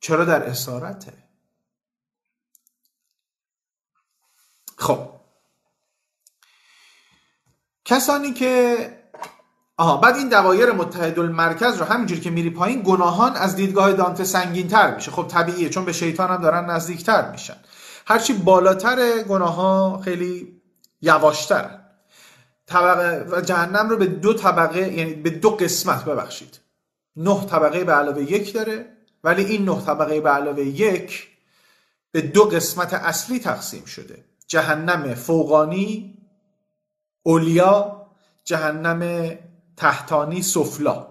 چرا 0.00 0.24
در 0.24 0.42
اسارته؟ 0.42 1.12
خب. 4.76 5.08
کسانی 7.84 8.32
که 8.32 8.76
آها 9.76 9.96
بعد 9.96 10.16
این 10.16 10.28
دوایر 10.28 10.72
متحد 10.72 11.18
المرکز 11.18 11.76
رو 11.76 11.84
همینجور 11.84 12.20
که 12.20 12.30
میری 12.30 12.50
پایین 12.50 12.82
گناهان 12.82 13.36
از 13.36 13.56
دیدگاه 13.56 13.92
دانته 13.92 14.24
سنگین 14.24 14.68
تر 14.68 14.94
میشه. 14.94 15.10
خب 15.10 15.28
طبیعیه 15.28 15.68
چون 15.68 15.84
به 15.84 15.92
شیطان 15.92 16.30
هم 16.30 16.42
دارن 16.42 16.70
نزدیکتر 16.70 17.30
میشن. 17.30 17.56
هرچی 18.06 18.32
بالاتر 18.32 19.22
گناه 19.22 19.54
ها 19.54 20.00
خیلی 20.04 20.60
یواشترن 21.02 21.82
طبقه 22.66 23.26
و 23.30 23.40
جهنم 23.40 23.88
رو 23.88 23.96
به 23.96 24.06
دو 24.06 24.34
طبقه 24.34 24.92
یعنی 24.92 25.14
به 25.14 25.30
دو 25.30 25.50
قسمت 25.50 26.04
ببخشید. 26.04 26.60
نه 27.16 27.46
طبقه 27.46 27.84
به 27.84 27.92
علاوه 27.92 28.22
یک 28.32 28.52
داره 28.54 28.86
ولی 29.24 29.44
این 29.44 29.64
نه 29.64 29.80
طبقه 29.80 30.20
به 30.20 30.30
علاوه 30.30 30.62
یک 30.62 31.28
به 32.12 32.20
دو 32.20 32.44
قسمت 32.44 32.94
اصلی 32.94 33.38
تقسیم 33.38 33.84
شده. 33.84 34.24
جهنم 34.46 35.14
فوقانی 35.14 36.18
اولیا 37.22 38.06
جهنم 38.44 39.30
تحتانی 39.76 40.42
سفلا. 40.42 41.06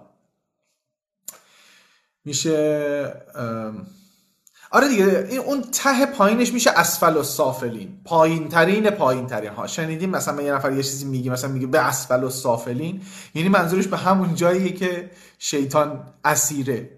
میشه 2.25 3.24
آره 4.74 4.88
دیگه 4.88 5.28
این 5.30 5.40
اون 5.40 5.62
ته 5.62 6.06
پایینش 6.06 6.54
میشه 6.54 6.72
اسفل 6.72 7.18
و 7.18 7.24
سافلین. 7.24 8.01
پایین 8.06 8.50
ترین 8.50 8.90
پایین 8.90 9.28
ترین 9.28 9.51
ها. 9.51 9.68
شنیدیم 9.68 10.10
مثلا 10.10 10.42
یه 10.42 10.54
نفر 10.54 10.72
یه 10.72 10.84
چیزی 10.84 11.06
میگه 11.06 11.32
مثلا 11.32 11.51
میگه 11.51 11.68
به 11.68 11.80
اسفل 11.80 12.24
و 12.24 12.30
سافلین. 12.30 13.01
یعنی 13.36 13.50
منظورش 13.50 13.88
به 13.88 13.98
همون 13.98 14.36
جاییه 14.36 14.72
که 14.74 15.12
شیطان 15.40 16.04
اسیره. 16.25 16.90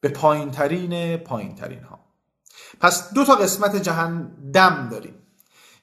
به 0.00 0.08
پایین 0.08 0.50
ترین 0.50 1.16
پایین 1.16 1.54
ترین 1.54 1.82
ها. 1.82 1.98
پس 2.80 3.12
دو 3.12 3.24
تا 3.24 3.34
قسمت 3.34 3.76
جهنم 3.76 4.88
داریم. 4.90 5.14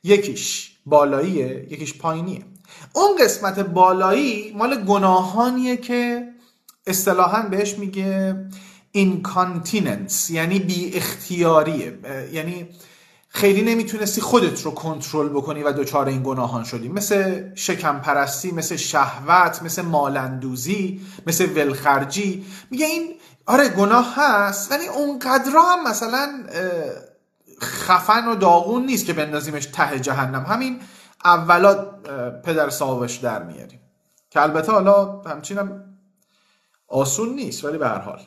یکیش 0.03 0.77
بالاییه 0.85 1.67
یکیش 1.69 1.97
پایینیه. 1.97 2.45
اون 2.93 3.17
قسمت 3.21 3.59
بالایی 3.59 4.53
مال 4.57 4.83
گناهانیه 4.83 5.77
که 5.77 6.27
اصطلاحا 6.87 7.41
بهش 7.41 7.77
میگه 7.77 8.35
اینکانتیننس 8.91 10.29
یعنی 10.29 10.59
بی 10.59 10.93
اختیاریه 10.93 11.99
یعنی 12.31 12.69
خیلی 13.29 13.61
نمی‌تونستی 13.61 14.21
خودت 14.21 14.61
رو 14.61 14.71
کنترل 14.71 15.29
بکنی 15.29 15.63
و 15.63 15.71
دچار 15.71 16.07
این 16.07 16.23
گناهان 16.23 16.63
شدی. 16.63 16.89
مثل 16.89 17.49
شکم 17.55 17.99
پرستی 17.99 18.51
مثل 18.51 18.75
شهوت 18.75 19.63
مثل 19.63 19.81
مالندوزی 19.81 21.01
مثل 21.27 21.45
ولخرجی. 21.45 22.45
میگه 22.71 22.85
این 22.85 23.15
آره 23.45 23.69
گناه 23.69 24.13
هست 24.15 24.71
ولی 24.71 24.87
اونقدر 24.87 25.51
هم 25.55 25.87
مثلا 25.87 26.43
خفن 27.61 28.27
و 28.27 28.35
داغون 28.35 28.85
نیست 28.85 29.05
که 29.05 29.13
بندازیمش 29.13 29.65
ته 29.65 29.99
جهنم. 29.99 30.45
همین 30.45 30.79
اولا 31.25 31.75
پدر 32.43 32.69
صاحبش 32.69 33.15
در 33.15 33.43
میاریم. 33.43 33.79
که 34.29 34.41
البته 34.41 34.71
حالا 34.71 35.21
همچینم 35.21 35.83
آسون 36.87 37.29
نیست 37.29 37.65
ولی 37.65 37.77
به 37.77 37.87
هر 37.87 37.99
حال. 37.99 38.21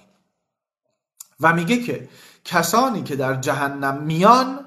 و 1.40 1.52
میگه 1.52 1.76
که 1.76 2.08
کسانی 2.44 3.02
که 3.02 3.16
در 3.16 3.34
جهنم 3.34 4.02
میان 4.02 4.60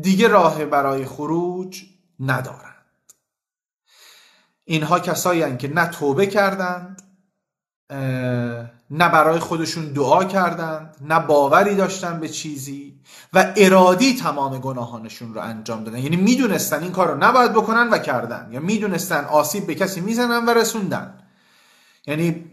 دیگه 0.00 0.28
راه 0.28 0.64
برای 0.64 1.04
خروج 1.04 1.82
ندارند. 2.20 2.74
اینها 4.64 4.98
کسایی 4.98 5.56
که 5.56 5.74
نه 5.74 5.86
توبه 5.86 6.26
کردند 6.26 7.02
نه 8.90 9.08
برای 9.08 9.38
خودشون 9.38 9.84
دعا 9.84 10.24
کردند 10.24 10.96
نه 11.00 11.18
باوری 11.20 11.74
داشتن 11.74 12.20
به 12.20 12.28
چیزی 12.28 13.00
و 13.32 13.52
ارادی 13.56 14.16
تمام 14.16 14.58
گناهانشون 14.58 15.34
رو 15.34 15.40
انجام 15.40 15.84
دادن. 15.84 15.98
یعنی 15.98 16.16
می‌دونستن 16.16 16.82
این 16.82 16.92
کار 16.92 17.10
رو 17.10 17.16
نباید 17.16 17.52
بکنن 17.52 17.90
و 17.90 17.98
کردن. 17.98 18.48
یا 18.52 18.60
می‌دونستن 18.60 19.24
آسیب 19.24 19.66
به 19.66 19.74
کسی 19.74 20.00
می‌زنن 20.00 20.46
و 20.46 20.50
رسوندن. 20.50 21.18
یعنی 22.06 22.44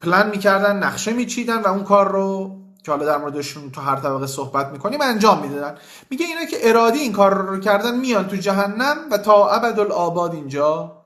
پلان 0.00 0.30
می‌کردن 0.30 0.76
نقشه 0.76 1.12
میچیدن 1.12 1.62
و 1.62 1.66
اون 1.66 1.84
کار 1.84 2.12
رو 2.12 2.59
که 2.84 2.90
حالا 2.90 3.06
در 3.06 3.18
موردشون 3.18 3.70
تو 3.70 3.80
هر 3.80 3.96
طبقه 3.96 4.26
صحبت 4.26 4.66
می‌کنیم 4.66 5.00
انجام 5.00 5.42
می‌دادن. 5.42 5.78
میگه 6.10 6.26
اینا 6.26 6.44
که 6.44 6.68
ارادی 6.68 6.98
این 6.98 7.12
کار 7.12 7.34
رو 7.34 7.60
کردن 7.60 7.96
میان 7.96 8.28
تو 8.28 8.36
جهنم 8.36 8.96
و 9.10 9.18
تا 9.18 9.50
ابدالآباد 9.50 10.34
اینجا 10.34 10.96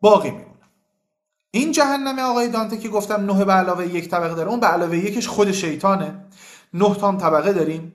باقی 0.00 0.30
میمونن 0.30 0.48
این 1.50 1.72
جهنم 1.72 2.18
آقای 2.18 2.48
دانته 2.48 2.78
که 2.78 2.88
گفتم 2.88 3.32
نه 3.32 3.44
به 3.44 3.52
علاوه 3.52 3.86
یک 3.86 4.08
طبقه 4.08 4.34
داره 4.34 4.48
اون 4.50 4.60
به 4.60 4.66
علاوه 4.66 4.96
یکش 4.96 5.28
خود 5.28 5.52
شیطانه. 5.52 6.24
نه 6.74 6.94
تام 6.94 7.18
طبقه 7.18 7.52
داریم. 7.52 7.94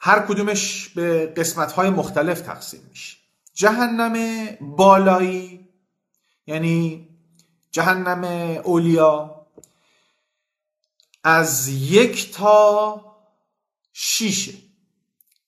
هر 0.00 0.20
کدومش 0.20 0.88
به 0.88 1.26
قسمت 1.26 1.72
های 1.72 1.90
مختلف 1.90 2.40
تقسیم 2.40 2.80
میشه. 2.90 3.16
جهنم 3.54 4.16
بالایی 4.60 5.68
یعنی 6.46 7.08
جهنم 7.70 8.24
اولیا 8.64 9.39
از 11.24 11.68
یک 11.68 12.32
تا 12.32 13.04
شیشه. 13.92 14.52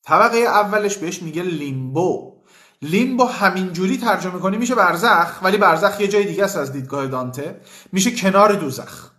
طبقه 0.02 0.36
اولش 0.36 0.96
بهش 0.96 1.22
میگه 1.22 1.42
لیمبو. 1.42 2.42
لیمبو 2.82 3.24
همینجوری 3.24 3.98
ترجمه 3.98 4.38
کنی 4.38 4.56
میشه 4.56 4.74
برزخ 4.74 5.42
ولی 5.42 5.56
برزخ 5.56 6.00
یه 6.00 6.08
جای 6.08 6.24
دیگه 6.24 6.44
است 6.44 6.56
از 6.56 6.72
دیدگاه 6.72 7.06
دانته. 7.06 7.60
میشه 7.92 8.10
کنار 8.10 8.52
دوزخ. 8.52 9.10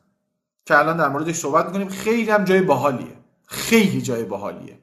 که 0.65 0.77
الان 0.77 0.98
در 0.98 1.10
موردش 1.10 1.36
صحبت 1.36 1.65
می‌کنیم. 1.65 1.89
خیلی 1.89 2.31
هم 2.31 2.43
جای 2.43 2.62
باحالیه. 2.62 3.17
خیلی 3.48 4.01
جای 4.01 4.24
باحالیه. 4.24 4.79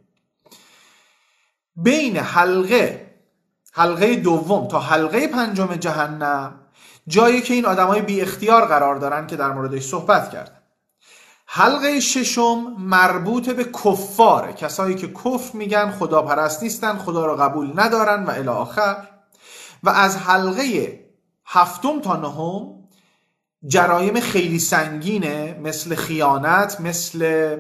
بین 1.77 2.17
حلقه 2.17 3.15
حلقه 3.73 4.17
دوم 4.17 4.69
تا 4.69 4.81
حلقه 4.81 5.29
پنجم 5.29 5.77
جهنم 5.77 6.61
جایی 7.07 7.41
که 7.43 7.55
این 7.55 7.67
آدمای 7.67 8.03
بی 8.03 8.21
اختیار 8.21 8.67
قرار 8.67 8.97
دارن 8.97 9.27
که 9.27 9.37
در 9.37 9.53
موردش 9.53 9.87
صحبت 9.87 10.31
کردن. 10.31 10.60
حلقه 11.53 12.01
ششم 12.01 12.77
مربوط 12.79 13.51
به 13.51 13.65
کفاره. 13.65 14.53
کسایی 14.53 14.95
که 14.95 15.09
کفر 15.09 15.57
میگن 15.57 15.91
خدا 15.91 16.23
پرست 16.23 16.63
نیستن 16.63 16.99
خدا 16.99 17.27
را 17.27 17.37
قبول 17.37 17.73
ندارن 17.81 18.25
و 18.25 18.31
الی 18.31 18.49
آخر. 18.49 19.07
و 19.83 19.91
از 19.91 20.17
حلقه 20.17 21.01
هفتم 21.47 22.01
تا 22.01 22.17
نهم 22.17 22.89
جرایم 23.67 24.21
خیلی 24.21 24.59
سنگینه 24.59 25.61
مثل 25.63 25.95
خیانت 25.95 26.81
مثل 26.81 27.57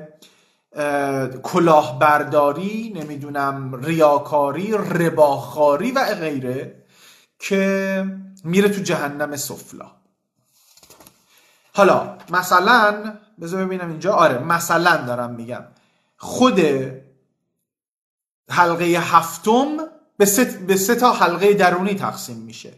کلاهبرداری 1.43 2.93
نمی‌دونم 2.97 3.75
ریاکاری 3.85 4.73
رباخاری 4.73 5.93
و 5.93 6.05
غیره 6.05 6.85
که 7.39 8.05
میره 8.45 8.69
تو 8.69 8.83
جهنم 8.83 9.37
سفلا. 9.37 9.91
حالا 11.75 12.17
مثلا 12.31 13.13
بذار 13.41 13.65
ببینم 13.65 13.91
اینجا. 13.91 14.13
آره 14.13 14.39
مثلا 14.39 14.97
دارم 14.97 15.31
میگم. 15.31 15.65
خود 16.17 16.61
حلقه 18.51 18.85
هفتم 18.85 19.77
به 20.17 20.27
سه, 20.27 20.45
به 20.45 20.77
سه 20.77 20.95
تا 20.95 21.13
حلقه 21.13 21.55
درونی 21.55 21.95
تقسیم 21.95 22.37
میشه. 22.37 22.73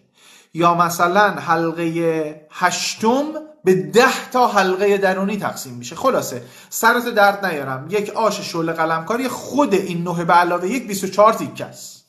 یا 0.55 0.75
مثلا 0.75 1.31
حلقه 1.31 2.47
هشتم 2.51 3.25
به 3.65 3.75
ده 3.75 4.31
تا 4.31 4.49
حلقه 4.49 4.99
درونی 4.99 5.37
تقسیم 5.37 5.75
میشه. 5.75 5.97
خلاصه 5.97 6.43
سرت 6.71 7.09
درد 7.09 7.47
نیارم. 7.47 7.87
یک 7.91 8.11
آش 8.11 8.41
شل 8.41 8.73
قلمکاری 8.73 9.29
خود 9.29 9.75
این 9.75 10.05
نوه 10.05 10.25
به 10.25 10.33
علاوه 10.33 10.69
یک 10.69 10.89
24 10.89 11.33
تیکه 11.33 11.65
است. 11.65 12.05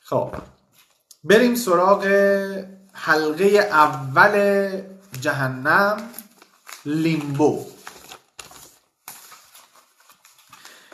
خب 0.00 0.34
بریم 1.24 1.54
سراغ 1.54 2.06
حلقه 3.06 3.44
اول 3.58 4.34
جهنم 5.20 6.10
لیمبو. 6.84 7.66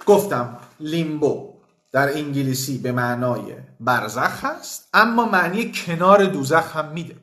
گفتم 0.07 0.59
لیمبو 0.81 1.55
در 1.92 2.09
انگلیسی 2.12 2.79
به 2.79 2.92
معنای 2.92 3.57
برزخ 3.81 4.44
هست 4.44 4.88
اما 4.94 5.25
معنی 5.25 5.73
کنار 5.73 6.25
دوزخ 6.25 6.77
هم 6.77 6.88
میده. 6.88 7.16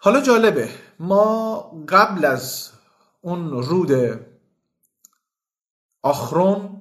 حالا 0.00 0.20
جالبه 0.20 0.70
ما 0.98 1.56
قبل 1.88 2.24
از 2.24 2.70
اون 3.20 3.50
رود 3.50 4.20
آخرون 6.02 6.77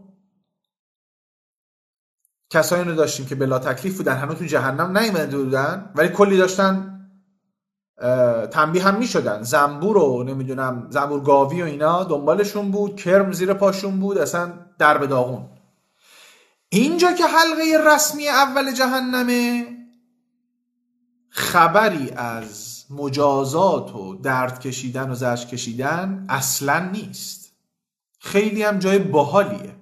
کسایی 2.49 2.83
رو 2.83 2.95
داشتیم 2.95 3.25
که 3.25 3.35
بلا 3.35 3.59
تکلیف 3.59 3.97
بودن 3.97 4.15
هنوز 4.15 4.35
تو 4.35 4.45
جهنم 4.45 4.97
نیومده 4.97 5.37
بودن 5.37 5.91
ولی 5.95 6.09
کلی 6.09 6.37
داشتن 6.37 6.93
تنبیه 8.51 8.83
هم 8.83 8.95
می‌شدن. 8.95 9.43
زنبور 9.43 9.97
و 9.97 10.23
نمی‌دونم 10.23 10.87
زنبور 10.89 11.23
گاوی 11.23 11.61
و 11.61 11.65
اینا 11.65 12.03
دنبالشون 12.03 12.71
بود 12.71 12.95
کرم 12.95 13.31
زیر 13.31 13.53
پاشون 13.53 13.99
بود 13.99 14.17
اصلا 14.17 14.53
در 14.79 14.97
به 14.97 15.07
داغون. 15.07 15.49
اینجا 16.69 17.11
که 17.11 17.23
حلقه 17.23 17.93
رسمی 17.95 18.27
اول 18.27 18.73
جهنمه 18.73 19.67
خبری 21.29 22.09
از 22.09 22.85
مجازات 22.89 23.95
و 23.95 24.15
درد 24.15 24.59
کشیدن 24.59 25.11
و 25.11 25.15
زرش 25.15 25.47
کشیدن 25.47 26.25
اصلا 26.29 26.89
نیست. 26.89 27.53
خیلی 28.19 28.63
هم 28.63 28.79
جای 28.79 28.99
باحالیه. 28.99 29.76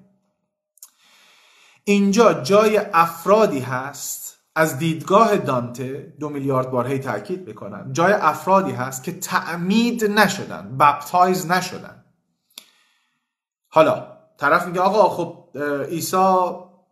اینجا 1.88 2.34
جای 2.34 2.78
افرادی 2.93 3.60
هست. 3.60 4.26
از 4.58 4.78
دیدگاه 4.78 5.38
دانته 5.38 6.13
دو 6.19 6.30
میلیارد 6.30 6.71
بار 6.71 6.88
هی 6.88 7.00
تاکید 7.00 7.45
بکنم 7.45 7.89
جای 7.91 8.13
افرادی 8.13 8.71
هست 8.71 9.04
که 9.04 9.12
تعمید 9.12 10.06
نشدن 10.06 10.78
بپتایز 10.78 11.52
نشدن. 11.52 12.04
حالا 13.69 14.08
طرف 14.38 14.67
میگه 14.67 14.82
آقا 14.82 15.10
خب 15.10 15.58
عیسی 15.89 16.45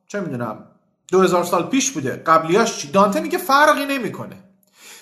چه 0.08 0.20
می‌دونم 0.20 0.68
دو 1.12 1.22
هزار 1.22 1.44
سال 1.44 1.64
پیش 1.64 1.92
بوده. 1.92 2.16
قبلیاش 2.16 2.78
چی؟ 2.78 2.92
دانته 2.92 3.20
میگه 3.20 3.38
فرقی 3.38 3.86
نمی‌کنه. 3.86 4.36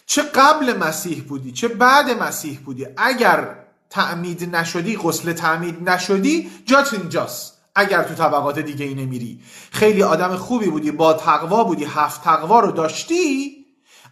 چه 0.05 0.21
قبل 0.21 0.77
مسیح 0.77 1.23
بودی 1.23 1.51
چه 1.51 1.67
بعد 1.67 2.09
مسیح 2.09 2.59
بودی. 2.59 2.87
اگر 2.97 3.55
تعمید 3.89 4.55
نشدی 4.55 4.97
غسل 4.97 5.33
تعمید 5.33 5.89
نشدی 5.89 6.51
جات 6.65 6.93
اینجاست. 6.93 7.50
اگر 7.75 8.03
تو 8.03 8.13
طبقات 8.13 8.59
دیگه 8.59 8.85
ای 8.85 8.93
نمیری. 8.93 9.41
خیلی 9.71 10.03
آدم 10.03 10.35
خوبی 10.35 10.69
بودی 10.69 10.91
با 10.91 11.13
تقوا 11.13 11.63
بودی 11.63 11.85
هفت 11.85 12.23
تقوا 12.23 12.59
رو 12.59 12.71
داشتی؟ 12.71 13.57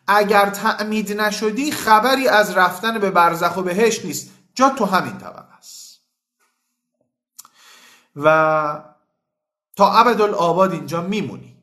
اگر 0.08 0.50
تعمید 0.50 1.22
نشدی 1.22 1.72
خبری 1.72 2.28
از 2.28 2.58
رفتن 2.58 3.00
به 3.00 3.12
برزخ 3.12 3.58
و 3.58 3.62
بهش 3.62 4.06
نیست. 4.06 4.30
جا 4.56 4.70
تو 4.70 4.86
همین 4.86 5.18
طبقه 5.18 5.58
است. 5.58 6.02
و 8.16 8.84
تا 9.76 9.92
ابدالآباد 9.92 10.72
اینجا 10.72 11.02
میمونی 11.02 11.56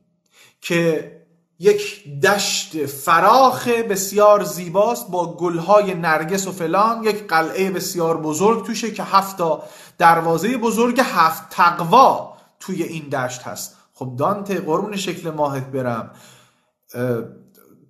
که 0.61 1.13
یک 1.59 2.05
دشت 2.21 2.87
فراخ 2.87 3.69
بسیار 3.69 4.45
زیباست 4.45 5.11
با 5.11 5.37
گلهای 5.37 5.95
نرگس 5.95 6.47
و 6.47 6.53
فلان 6.53 7.05
یک 7.05 7.27
قلعه 7.27 7.71
بسیار 7.71 8.17
بزرگ 8.17 8.67
توشه 8.67 8.91
که 8.91 9.03
هفتا 9.03 9.63
دروازه 9.99 10.57
بزرگ 10.57 11.01
هفت 11.01 11.51
تقوا 11.51 12.37
توی 12.61 12.83
این 12.83 13.09
دشت 13.09 13.43
هست. 13.43 13.77
خب 13.95 14.17
دانته 14.19 14.61
قرون 14.61 14.97
شکل 14.97 15.31
ماهت 15.31 15.67
برم. 15.67 16.11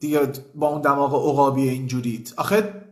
دیگه 0.00 0.32
با 0.54 0.68
اون 0.68 0.80
دماغ 0.80 1.14
عقابی 1.14 1.68
اینجوریت. 1.68 2.38
آخه 2.38 2.82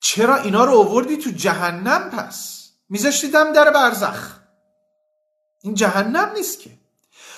چرا 0.00 0.36
اینا 0.36 0.64
رو 0.64 0.72
اووردی 0.72 1.16
تو 1.16 1.30
جهنم 1.30 2.10
پس؟ 2.10 2.68
میذاشتی 2.88 3.30
دم 3.30 3.52
در 3.52 3.70
برزخ. 3.70 4.38
این 5.62 5.74
جهنم 5.74 6.32
نیست 6.32 6.60
که. 6.60 6.70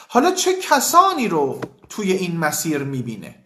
حالا 0.08 0.30
چه 0.30 0.60
کسانی 0.60 1.28
رو 1.28 1.60
توی 1.88 2.12
این 2.12 2.38
مسیر 2.38 2.78
می‌بینه؟ 2.78 3.44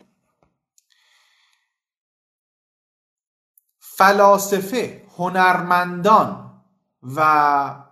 فلاسفه 3.79 5.07
هنرمندان 5.17 6.48
و 7.17 7.85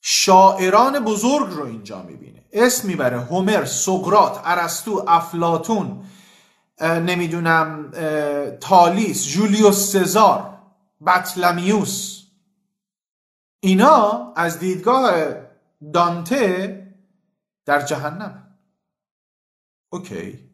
شاعران 0.00 1.04
بزرگ 1.04 1.50
رو 1.52 1.64
اینجا 1.64 2.02
می‌بینه. 2.02 2.44
اسم 2.52 2.88
می‌بره 2.88 3.20
هومر 3.20 3.64
سقرات 3.64 4.40
ارسطو 4.44 5.04
افلاتون 5.08 6.04
نمی‌دونم 6.80 7.90
تالیس 8.60 9.26
جولیوس 9.26 9.92
سزار 9.92 10.58
بطلمیوس. 11.06 12.22
اینا 13.60 14.32
از 14.36 14.58
دیدگاه 14.58 15.12
دانته 15.92 16.78
در 17.64 17.82
جهنم. 17.82 18.58
اوکی. 19.92 20.50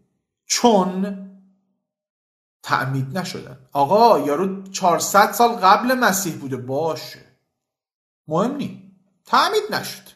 چون 0.46 1.24
تعمید 2.62 3.18
نشدن. 3.18 3.58
آقا 3.72 4.18
یارو 4.18 4.62
400 4.62 5.32
سال 5.32 5.48
قبل 5.48 5.94
مسیح 5.94 6.36
بوده. 6.36 6.56
باشه. 6.56 7.27
مهم 8.28 8.56
نی. 8.56 8.92
تعمید 9.26 9.62
نشد. 9.70 10.08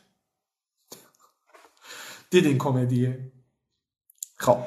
دیدین 2.30 2.58
کمدیه. 2.58 3.32
خب. 4.36 4.58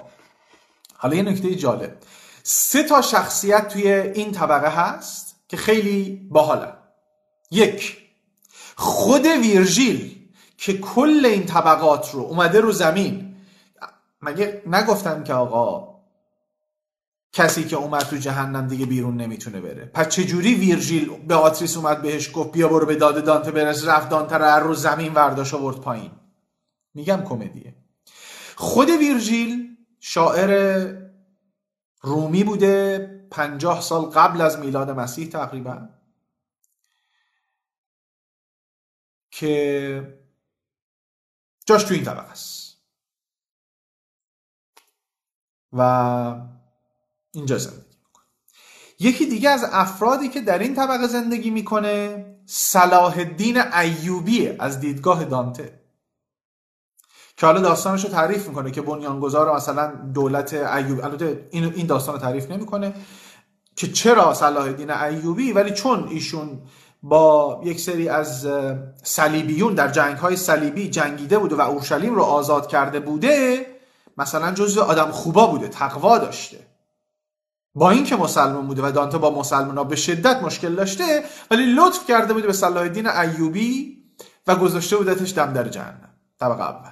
حالا 0.94 1.16
یه 1.16 1.24
نکته 1.24 1.56
جالب. 1.56 1.98
سه 2.44 2.84
تا 2.84 3.02
شخصیت 3.02 3.68
توی 3.68 3.92
این 3.92 4.32
طبقه 4.32 4.70
هست 4.70 5.36
که 5.48 5.58
خیلی 5.58 6.28
باحالن. 6.32 6.78
یک 7.52 7.98
خود 8.76 9.26
ویرژیل 9.26 10.30
که 10.58 10.78
کل 10.78 11.26
این 11.26 11.46
طبقات 11.46 12.12
رو 12.12 12.22
اومده 12.22 12.62
رو 12.62 12.72
زمین. 12.72 13.36
مگه 14.22 14.64
نگفتم 14.66 15.24
که 15.24 15.34
آقا 15.34 15.95
کسی 17.36 17.64
که 17.64 17.76
اومد 17.76 18.02
تو 18.02 18.18
جهنم 18.18 18.68
دیگه 18.68 18.86
بیرون 18.86 19.18
نمی‌تونه 19.18 19.62
بره. 19.62 19.86
پس 19.86 20.08
چجوری 20.08 20.56
ویرژیل 20.56 21.10
به 21.28 21.36
آتریس 21.36 21.78
اومد 21.78 22.02
بهش 22.02 22.32
گفت 22.34 22.52
بیا 22.52 22.68
برو 22.68 22.86
به 22.86 22.96
داده 22.96 23.22
دانته 23.22 23.52
برس 23.52 23.88
رفت 23.88 24.10
دانته 24.10 24.36
رو 24.38 24.74
زمین 24.74 25.14
ورداش 25.14 25.54
آورد 25.54 25.78
پایین. 25.78 26.12
میگم 26.94 27.24
کمدیه. 27.24 27.76
خود 28.56 28.90
ویرژیل 28.90 29.78
شاعر 30.00 30.94
رومی 32.02 32.44
بوده 32.44 32.98
پنجاه 33.32 33.82
سال 33.82 34.06
قبل 34.06 34.42
از 34.42 34.60
میلاد 34.60 34.90
مسیح 34.90 35.30
تقریبا 35.30 35.90
که 39.32 40.18
جاش 41.66 41.84
تو 41.84 41.94
این 41.94 42.04
طبقه 42.04 42.32
است. 42.32 42.78
و 45.74 46.55
اینجا 47.36 47.58
زندگی 47.58 47.98
می‌کنه. 48.06 48.26
یکی 49.00 49.26
دیگه 49.26 49.50
از 49.50 49.66
افرادی 49.72 50.30
که 50.30 50.42
در 50.42 50.60
این 50.60 50.76
طبقه 50.76 51.08
زندگی 51.08 51.50
می‌کنه 51.50 52.26
صلاح 52.46 53.18
الدین 53.18 53.58
ایوبیه 53.58 54.56
از 54.60 54.80
دیدگاه 54.80 55.26
دانته 55.26 55.80
که 57.38 57.46
حالا 57.46 57.62
داستانش 57.62 58.04
رو 58.04 58.10
تعریف 58.10 58.48
می‌کنه 58.48 58.72
که 58.72 58.82
بنیانگذار 58.82 59.56
مثلا 59.56 59.88
دولت 60.14 60.54
ایوب 60.54 61.04
البته 61.04 61.48
این 61.52 61.88
داستان 61.88 62.16
رو 62.16 62.22
تعریف 62.22 62.52
نمی‌کنه 62.52 62.94
که 63.76 63.92
چرا 63.92 64.34
صلاح 64.34 64.64
الدین 64.64 64.92
ایوبی 64.92 65.54
ولی 65.54 65.72
چون 65.72 66.08
ایشون 66.08 66.62
با 67.04 67.62
یک 67.66 67.80
سری 67.80 68.10
از 68.10 68.48
صلیبیون 69.04 69.74
در 69.74 69.88
جنگ 69.88 70.18
های 70.18 70.38
صلیبی 70.38 70.90
جنگیده 70.90 71.38
بوده 71.38 71.56
و 71.56 71.62
اورشلیم 71.62 72.16
رو 72.16 72.22
آزاد 72.22 72.68
کرده 72.68 73.00
بوده 73.00 73.66
مثلا 74.18 74.52
جزو 74.52 74.82
آدم 74.82 75.12
خوبا 75.12 75.48
بوده 75.48 75.68
تقوا 75.68 76.18
داشته. 76.18 76.75
با 77.76 77.92
اینکه 77.92 78.16
مسلمان 78.16 78.68
بوده 78.68 78.82
و 78.88 78.92
دانته 78.92 79.18
با 79.18 79.30
مسلمان 79.30 79.78
ها 79.78 79.84
به 79.84 79.96
شدت 79.96 80.44
مشکل 80.44 80.76
داشته 80.76 81.24
ولی 81.52 81.66
لطف 81.66 82.08
کرده 82.08 82.34
بوده 82.34 82.48
به 82.48 82.54
صلاح 82.54 82.84
الدین 82.84 83.08
ایوبی 83.08 83.98
و 84.48 84.56
گذاشته 84.56 84.98
بودتش 84.98 85.34
دم 85.34 85.54
در 85.54 85.68
جهنم. 85.68 86.10
طبق 86.40 86.60
اول. 86.60 86.92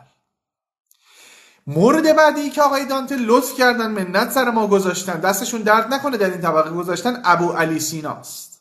مورد 1.67 2.15
بعدی 2.15 2.49
که 2.49 2.61
آقای 2.61 2.85
دانته 2.85 3.15
لطف 3.15 3.57
کردن 3.57 3.91
منت 3.91 4.31
سر 4.31 4.51
ما 4.51 4.67
گذاشتن 4.67 5.19
دستشون 5.19 5.61
درد 5.61 5.93
نکنه 5.93 6.17
در 6.17 6.29
این 6.29 6.41
طبقه 6.41 6.69
گذاشتن 6.69 7.21
ابو 7.25 7.51
علی 7.51 7.79
سیناست. 7.79 8.53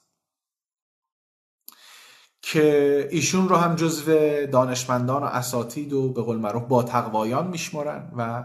که 2.42 3.08
ایشون 3.10 3.48
رو 3.48 3.56
هم 3.56 3.74
جزو 3.76 4.12
دانشمندان 4.46 5.22
و 5.22 5.26
اساتید 5.26 5.92
و 5.92 6.12
به 6.12 6.22
قول 6.22 6.36
معروف 6.36 6.62
با 6.62 6.82
تقوایان 6.82 7.46
میشمرن 7.46 8.12
و 8.16 8.44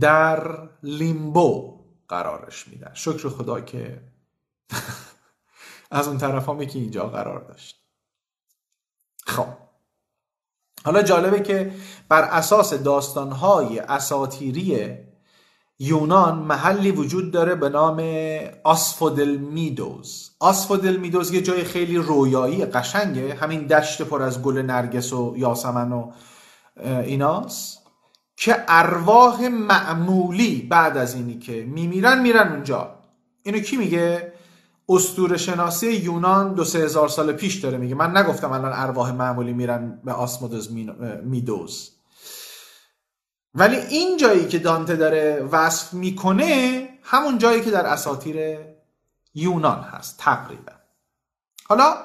در 0.00 0.58
لیمبو 0.82 1.85
قرارش 2.08 2.68
میدن. 2.68 2.90
شکر 2.94 3.28
خدا 3.28 3.60
که 3.60 4.00
از 5.90 6.08
اون 6.08 6.18
طرف 6.18 6.48
هم 6.48 6.66
که 6.66 6.78
اینجا 6.78 7.06
قرار 7.06 7.40
داشت. 7.40 7.82
خب. 9.26 9.46
حالا 10.84 11.02
جالبه 11.02 11.40
که 11.40 11.72
بر 12.08 12.22
اساس 12.22 12.74
داستانهای 12.74 13.78
اساتیری 13.78 14.98
یونان 15.78 16.38
محلی 16.38 16.90
وجود 16.90 17.30
داره 17.30 17.54
به 17.54 17.68
نام 17.68 18.00
آسفودل 18.64 19.36
میدوز 19.36 20.30
آسفودل 20.40 20.96
میدوز 20.96 21.32
یه 21.32 21.42
جای 21.42 21.64
خیلی 21.64 21.96
رویایی 21.96 22.64
قشنگه. 22.64 23.34
همین 23.34 23.66
دشت 23.66 24.02
پر 24.02 24.22
از 24.22 24.42
گل 24.42 24.58
نرگس 24.58 25.12
و 25.12 25.34
یاسمن 25.36 25.92
و 25.92 26.12
ایناست. 26.84 27.85
که 28.36 28.64
ارواح 28.68 29.48
معمولی 29.48 30.62
بعد 30.70 30.96
از 30.96 31.14
اینی 31.14 31.38
که 31.38 31.64
میمیرن 31.64 32.22
میرن 32.22 32.52
اونجا. 32.52 32.98
اینو 33.42 33.58
کی 33.58 33.76
میگه؟ 33.76 34.32
استور 34.88 35.36
شناسی 35.36 35.92
یونان 35.92 36.54
دو 36.54 36.64
سه 36.64 36.78
هزار 36.78 37.08
سال 37.08 37.32
پیش 37.32 37.54
داره 37.54 37.78
میگه. 37.78 37.94
من 37.94 38.16
نگفتم 38.16 38.52
الان 38.52 38.72
ارواح 38.74 39.12
معمولی 39.12 39.52
میرن 39.52 40.00
به 40.04 40.12
آسمودوز 40.12 40.72
میدوز. 41.22 41.90
ولی 43.54 43.76
این 43.76 44.16
جایی 44.16 44.48
که 44.48 44.58
دانته 44.58 44.96
داره 44.96 45.48
وصف 45.52 45.94
می‌کنه 45.94 46.88
همون 47.02 47.38
جایی 47.38 47.60
که 47.60 47.70
در 47.70 47.86
اساطیر 47.86 48.58
یونان 49.34 49.80
هست 49.80 50.18
تقریبا. 50.18 50.72
حالا 51.64 51.96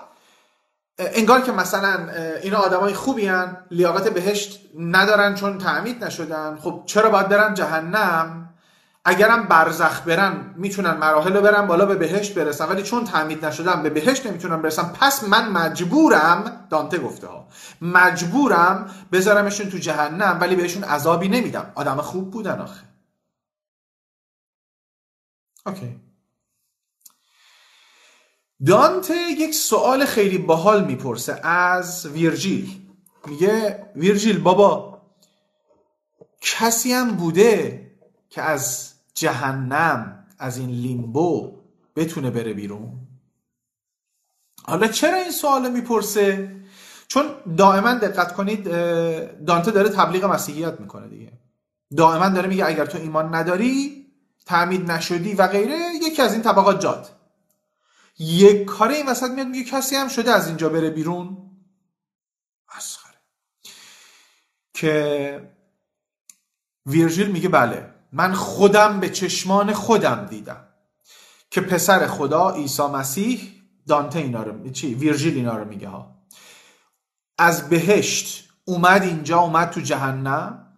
انگار 0.97 1.41
که 1.41 1.51
مثلا 1.51 2.09
اینا 2.43 2.57
آدمای 2.57 2.93
خوبی 2.93 3.25
هن 3.27 3.57
لیاقت 3.71 4.07
بهشت 4.07 4.69
ندارن 4.79 5.35
چون 5.35 5.57
تعمید 5.57 6.03
نشدن. 6.03 6.57
خب 6.57 6.83
چرا 6.85 7.09
باید 7.09 7.29
برن 7.29 7.53
جهنم؟ 7.53 8.47
اگرم 9.05 9.43
برزخ 9.43 10.01
برن 10.01 10.53
می‌تونن 10.57 10.91
مراحل 10.91 11.33
رو 11.33 11.41
برن 11.41 11.67
بالا 11.67 11.85
به 11.85 11.95
بهشت 11.95 12.35
برسن. 12.35 12.65
ولی 12.65 12.83
چون 12.83 13.05
تعمید 13.05 13.45
نشدن 13.45 13.83
به 13.83 13.89
بهشت 13.89 14.27
نمی‌تونن 14.27 14.61
برسن. 14.61 14.83
پس 14.83 15.23
من 15.23 15.49
مجبورم 15.49 16.67
دانته 16.69 16.97
گفته 16.97 17.27
ها 17.27 17.47
مجبورم 17.81 18.89
بذارمشون 19.11 19.69
تو 19.69 19.77
جهنم 19.77 20.37
ولی 20.41 20.55
بهشون 20.55 20.83
عذابی 20.83 21.27
نمیدم. 21.27 21.71
آدم 21.75 22.01
خوب 22.01 22.31
بودن 22.31 22.59
آخه. 22.59 22.83
اوکی. 25.65 26.10
دانته 28.65 29.15
یک 29.39 29.53
سوال 29.55 30.05
خیلی 30.05 30.37
باحال 30.37 30.85
می‌پرسه 30.85 31.47
از 31.47 32.05
ویرجیل. 32.05 32.81
میگه 33.27 33.85
ویرجیل 33.95 34.39
بابا 34.39 35.01
کسی 36.41 36.93
هم 36.93 37.11
بوده 37.11 37.81
که 38.29 38.41
از 38.41 38.93
جهنم 39.13 40.25
از 40.39 40.57
این 40.57 40.69
لیمبو 40.69 41.57
بتونه 41.95 42.31
بره 42.31 42.53
بیرون؟ 42.53 42.91
حالا 44.63 44.87
چرا 44.87 45.17
این 45.17 45.31
سوال 45.31 45.71
می‌پرسه؟ 45.71 46.55
چون 47.07 47.25
دائما 47.57 47.93
دقت 47.93 48.33
کنید 48.33 48.63
دانته 49.45 49.71
داره 49.71 49.89
تبلیغ 49.89 50.25
مسیحیت 50.25 50.79
می‌کنه 50.79 51.07
دیگه. 51.07 51.31
دائما 51.97 52.29
داره 52.29 52.47
میگه 52.47 52.65
اگر 52.65 52.85
تو 52.85 52.97
ایمان 52.97 53.35
نداری 53.35 54.05
تعمید 54.45 54.91
نشدی 54.91 55.33
و 55.33 55.47
غیره 55.47 55.79
یکی 56.01 56.21
از 56.21 56.33
این 56.33 56.41
طبقات 56.41 56.81
جاد 56.81 57.20
یک 58.21 58.65
کار 58.65 58.89
این 58.89 59.09
وسط 59.09 59.29
میاد 59.29 59.47
میگه 59.47 59.63
کسی 59.63 59.95
هم 59.95 60.07
شده 60.07 60.31
از 60.31 60.47
اینجا 60.47 60.69
بره 60.69 60.89
بیرون؟ 60.89 61.37
مسخره. 62.77 63.17
که 64.73 65.53
ویرژیل 66.85 67.31
میگه 67.31 67.49
بله 67.49 67.93
من 68.11 68.33
خودم 68.33 68.99
به 68.99 69.09
چشمان 69.09 69.73
خودم 69.73 70.25
دیدم 70.25 70.67
که 71.49 71.61
پسر 71.61 72.07
خدا 72.07 72.49
عیسی 72.49 72.83
مسیح 72.83 73.63
دانته 73.87 74.19
اینا 74.19 74.43
رو 74.43 74.69
چی؟ 74.69 74.95
ویرژیل 74.95 75.35
اینا 75.35 75.57
رو 75.57 75.65
میگه 75.65 75.87
ها. 75.87 76.15
از 77.37 77.69
بهشت 77.69 78.49
اومد 78.65 79.03
اینجا 79.03 79.39
اومد 79.39 79.69
تو 79.69 79.81
جهنم 79.81 80.70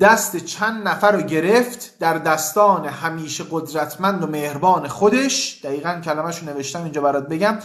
دست 0.00 0.36
چند 0.36 0.88
نفر 0.88 1.12
رو 1.12 1.22
گرفت 1.22 1.98
در 1.98 2.18
دستان 2.18 2.86
همیشه 2.86 3.44
قدرتمند 3.50 4.24
و 4.24 4.26
مهربان 4.26 4.88
خودش. 4.88 5.60
دقیقا 5.64 6.00
کلمهش 6.04 6.38
رو 6.38 6.46
نوشتم 6.46 6.82
اینجا 6.82 7.00
برات 7.00 7.28
بگم. 7.28 7.58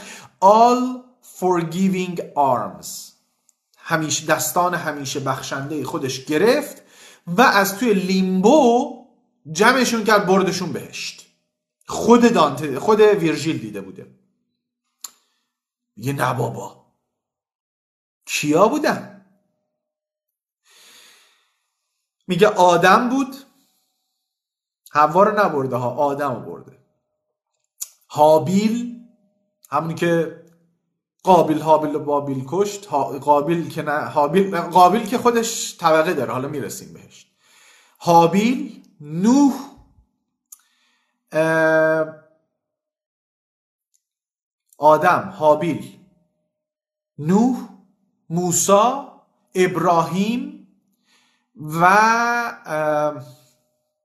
All 0.43 0.99
forgiving 1.39 2.19
arms. 2.35 2.87
همیشه 3.77 4.25
دستان 4.25 4.73
همیشه 4.73 5.19
بخشنده 5.19 5.85
خودش 5.85 6.25
گرفت 6.25 6.81
و 7.27 7.41
از 7.41 7.77
توی 7.77 7.93
لیمبو 7.93 8.97
جمعشون 9.51 10.03
کرد 10.03 10.25
بردشون 10.25 10.71
بهشت. 10.71 11.27
خود 11.85 12.33
دانته 12.33 12.79
خود 12.79 13.01
ویرژیل 13.01 13.57
دیده 13.57 13.81
بوده. 13.81 14.07
یه 15.95 16.13
نه 16.13 16.33
بابا. 16.33 16.85
کیا 18.25 18.67
بودن؟ 18.67 19.16
میگه 22.27 22.47
آدم 22.47 23.09
بود. 23.09 23.35
هوا 24.91 25.23
رو 25.23 25.39
نبرده 25.39 25.75
ها 25.75 25.89
آدم 25.89 26.35
رو 26.35 26.39
برده. 26.39 26.77
حابیل 28.07 28.99
همونی 29.69 29.93
که 29.95 30.43
قابل 31.23 31.61
حابیل 31.61 31.95
و 31.95 31.99
بابیل 31.99 32.45
کشت. 32.47 32.87
قابل 33.21 33.69
که 33.69 33.81
نه 33.81 33.99
حابیل 33.99 34.57
قابل 34.57 35.05
که 35.05 35.17
خودش 35.17 35.77
طبقه 35.77 36.13
داره. 36.13 36.33
حالا 36.33 36.47
می‌رسیم 36.47 36.93
بهش. 36.93 37.27
حابیل 37.97 38.83
نوح 39.01 39.53
آدم 44.77 45.33
حابیل. 45.37 45.99
نوح 47.19 47.69
موسا 48.29 49.21
ابراهیم 49.55 50.56
و 51.61 51.87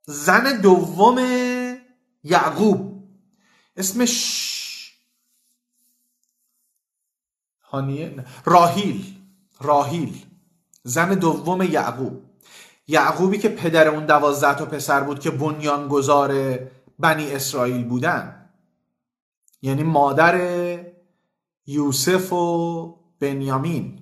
زن 0.07 0.61
دوم 0.61 1.19
یعقوب. 2.25 3.09
اسمش 3.77 4.53
هانیه؟ 7.63 8.25
راهیل. 8.45 9.17
راهیل. 9.61 10.27
زن 10.83 11.15
دوم 11.15 11.63
یعقوب. 11.63 12.25
یعقوبی 12.87 13.39
که 13.39 13.49
پدر 13.49 13.89
اون 13.89 14.07
دوازده 14.07 14.55
تا 14.55 14.67
پسر 14.67 15.01
بود 15.01 15.21
که 15.21 15.31
بنیانگذار 15.31 16.59
بنی 16.99 17.33
اسرائیل 17.33 17.85
بودن. 17.85 18.51
یعنی 19.63 19.83
مادر 19.83 20.37
یوسف 21.67 22.33
و 22.33 22.99
بنیامین. 23.21 23.99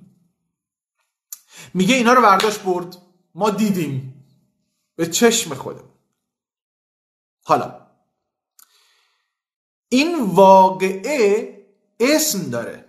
میگه 1.74 1.94
اینا 1.94 2.12
رو 2.12 2.22
برداشت 2.22 2.62
برد. 2.62 2.96
ما 3.40 3.50
دیدیم. 3.50 4.24
به 4.96 5.06
چشم 5.06 5.54
خودم 5.54 5.88
حالا. 7.44 7.86
این 9.88 10.22
واقعه 10.24 11.56
اسم 12.00 12.50
داره. 12.50 12.84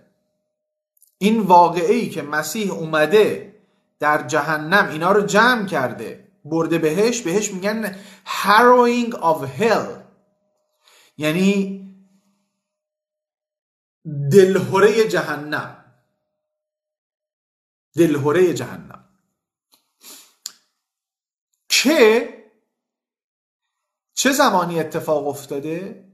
این 1.18 1.40
واقعه 1.40 1.94
ای 1.94 2.10
که 2.10 2.22
مسیح 2.22 2.72
اومده 2.72 3.54
در 3.98 4.26
جهنم 4.26 4.88
اینا 4.88 5.12
رو 5.12 5.26
جمع 5.26 5.66
کرده 5.66 6.32
برده 6.44 6.78
بهش 6.78 7.20
بهش 7.22 7.52
میگن 7.52 7.96
harrowing 8.26 9.12
of 9.12 9.60
hell. 9.60 10.02
یعنی 11.16 11.82
دلهوره 14.32 15.08
جهنم. 15.08 15.84
دلهوره 17.96 18.54
جهنم. 18.54 18.91
که 21.82 22.28
چه 24.14 24.32
زمانی 24.32 24.80
اتفاق 24.80 25.28
افتاده؟ 25.28 26.04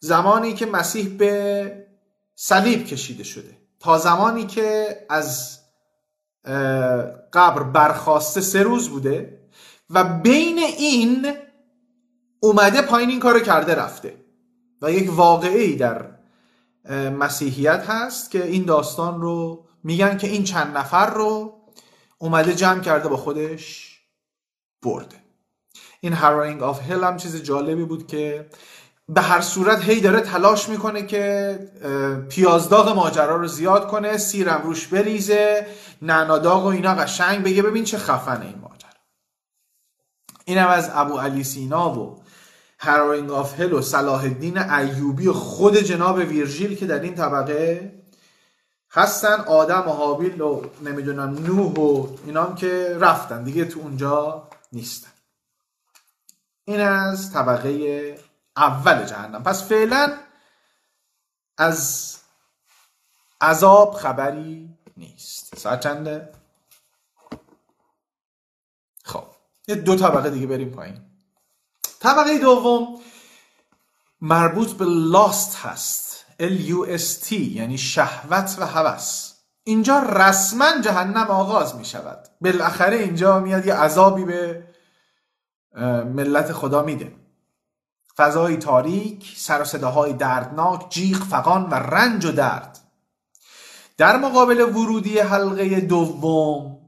زمانی 0.00 0.54
که 0.54 0.66
مسیح 0.66 1.08
به 1.08 1.86
صلیب 2.34 2.86
کشیده 2.86 3.24
شده. 3.24 3.56
تا 3.80 3.98
زمانی 3.98 4.46
که 4.46 4.96
از 5.08 5.58
قبر 7.32 7.62
برخواسته 7.62 8.40
سه 8.40 8.62
روز 8.62 8.88
بوده 8.88 9.40
و 9.90 10.04
بین 10.04 10.58
این 10.58 11.34
اومده 12.40 12.82
پایین 12.82 13.10
این 13.10 13.20
کارو 13.20 13.40
کرده 13.40 13.74
رفته. 13.74 14.14
و 14.82 14.92
یک 14.92 15.10
واقعه 15.12 15.60
ای 15.60 15.76
در 15.76 16.10
مسیحیت 17.10 17.84
هست 17.88 18.30
که 18.30 18.44
این 18.44 18.64
داستان 18.64 19.20
رو 19.20 19.66
میگن 19.84 20.18
که 20.18 20.26
این 20.26 20.44
چند 20.44 20.76
نفر 20.76 21.10
رو 21.10 21.60
اومده 22.18 22.54
جمع 22.54 22.80
کرده 22.80 23.08
با 23.08 23.16
خودش. 23.16 23.87
برده. 24.82 25.16
این 26.00 26.12
Harrowing 26.12 26.62
of 26.62 26.90
Hell 26.90 27.04
هم 27.04 27.16
چیز 27.16 27.42
جالبی 27.42 27.84
بود 27.84 28.06
که 28.06 28.48
به 29.08 29.20
هر 29.20 29.40
صورت 29.40 29.82
هی 29.82 30.00
داره 30.00 30.20
تلاش 30.20 30.68
می‌کنه 30.68 31.06
که 31.06 31.58
پیازداغ 32.28 32.88
ماجرا 32.88 33.36
رو 33.36 33.46
زیاد 33.46 33.88
کنه 33.88 34.16
سیرم 34.16 34.62
روش 34.64 34.86
بریزه 34.86 35.66
نعناداغ 36.02 36.64
و 36.64 36.66
اینا 36.66 36.94
قشنگ 36.94 37.44
بگه 37.44 37.62
ببین 37.62 37.84
چه 37.84 37.98
خفنه 37.98 38.46
این 38.46 38.58
ماجرا. 38.58 38.90
اینم 40.44 40.68
از 40.68 40.90
ابو 40.94 41.18
علی 41.18 41.44
سینا 41.44 41.98
و 41.98 42.22
Harrowing 42.80 43.30
of 43.30 43.60
Hell 43.60 43.72
و 43.72 43.82
صلاح 43.82 44.22
الدین 44.22 44.58
ایوبی 44.58 45.30
خود 45.30 45.76
جناب 45.76 46.16
ویرژیل 46.16 46.76
که 46.76 46.86
در 46.86 47.00
این 47.00 47.14
طبقه 47.14 47.92
هستن. 48.90 49.40
آدم 49.40 49.84
و 49.88 49.92
هابیل 49.92 50.40
و 50.40 50.62
نمی‌دونم 50.84 51.38
نوح 51.46 51.72
و 51.72 52.06
اینام 52.26 52.54
که 52.54 52.96
رفتن 53.00 53.44
دیگه 53.44 53.64
تو 53.64 53.80
اونجا. 53.80 54.47
نیستن. 54.72 55.12
این 56.64 56.80
از 56.80 57.32
طبقه 57.32 58.18
اول 58.56 59.04
جهنم. 59.04 59.42
پس 59.42 59.68
فعلا 59.68 60.18
از 61.58 62.16
عذاب 63.40 63.94
خبری 63.94 64.78
نیست. 64.96 65.58
ساعت 65.58 65.80
چنده؟ 65.80 66.32
خب 69.04 69.24
یه 69.68 69.74
دو 69.74 69.96
طبقه 69.96 70.30
دیگه 70.30 70.46
بریم 70.46 70.70
پایین. 70.70 71.10
طبقه 72.00 72.38
دوم 72.38 73.00
مربوط 74.20 74.72
به 74.72 74.84
لاست 74.84 75.56
هست. 75.56 76.24
L-U-S-T 76.40 77.32
یعنی 77.32 77.78
شهوت 77.78 78.56
و 78.58 78.66
هوس. 78.66 79.27
اینجا 79.68 79.98
رسما 79.98 80.80
جهنم 80.80 81.26
آغاز 81.26 81.76
می 81.76 81.84
شود 81.84 82.28
بالاخره 82.40 82.96
اینجا 82.96 83.38
میاد 83.38 83.66
یه 83.66 83.74
عذابی 83.74 84.24
به 84.24 84.64
ملت 86.14 86.52
خدا 86.52 86.82
میده. 86.82 87.12
فضای 88.16 88.56
تاریک 88.56 89.34
سر 89.36 89.62
و 89.62 89.64
صداهای 89.64 90.12
دردناک 90.12 90.90
جیغ 90.90 91.16
فقان 91.16 91.70
و 91.70 91.74
رنج 91.74 92.24
و 92.24 92.32
درد. 92.32 92.78
در 93.96 94.16
مقابل 94.16 94.60
ورودی 94.60 95.18
حلقه 95.18 95.80
دوم 95.80 96.78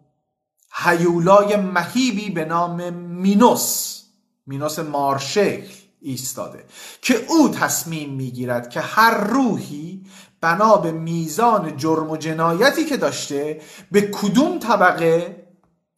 هیولای 0.84 1.56
مهیبی 1.56 2.30
به 2.30 2.44
نام 2.44 2.90
مینوس 2.94 4.02
مینوس 4.46 4.78
مارشکل 4.78 5.74
ایستاده 6.00 6.64
که 7.02 7.26
او 7.28 7.48
تصمیم 7.48 8.10
می‌گیرد 8.14 8.70
که 8.70 8.80
هر 8.80 9.14
روحی 9.14 10.06
بنا 10.40 10.76
به 10.76 10.92
میزان 10.92 11.76
جرم 11.76 12.10
و 12.10 12.16
جنایتی 12.16 12.84
که 12.84 12.96
داشته 12.96 13.60
به 13.92 14.00
کدوم 14.00 14.58
طبقه 14.58 15.46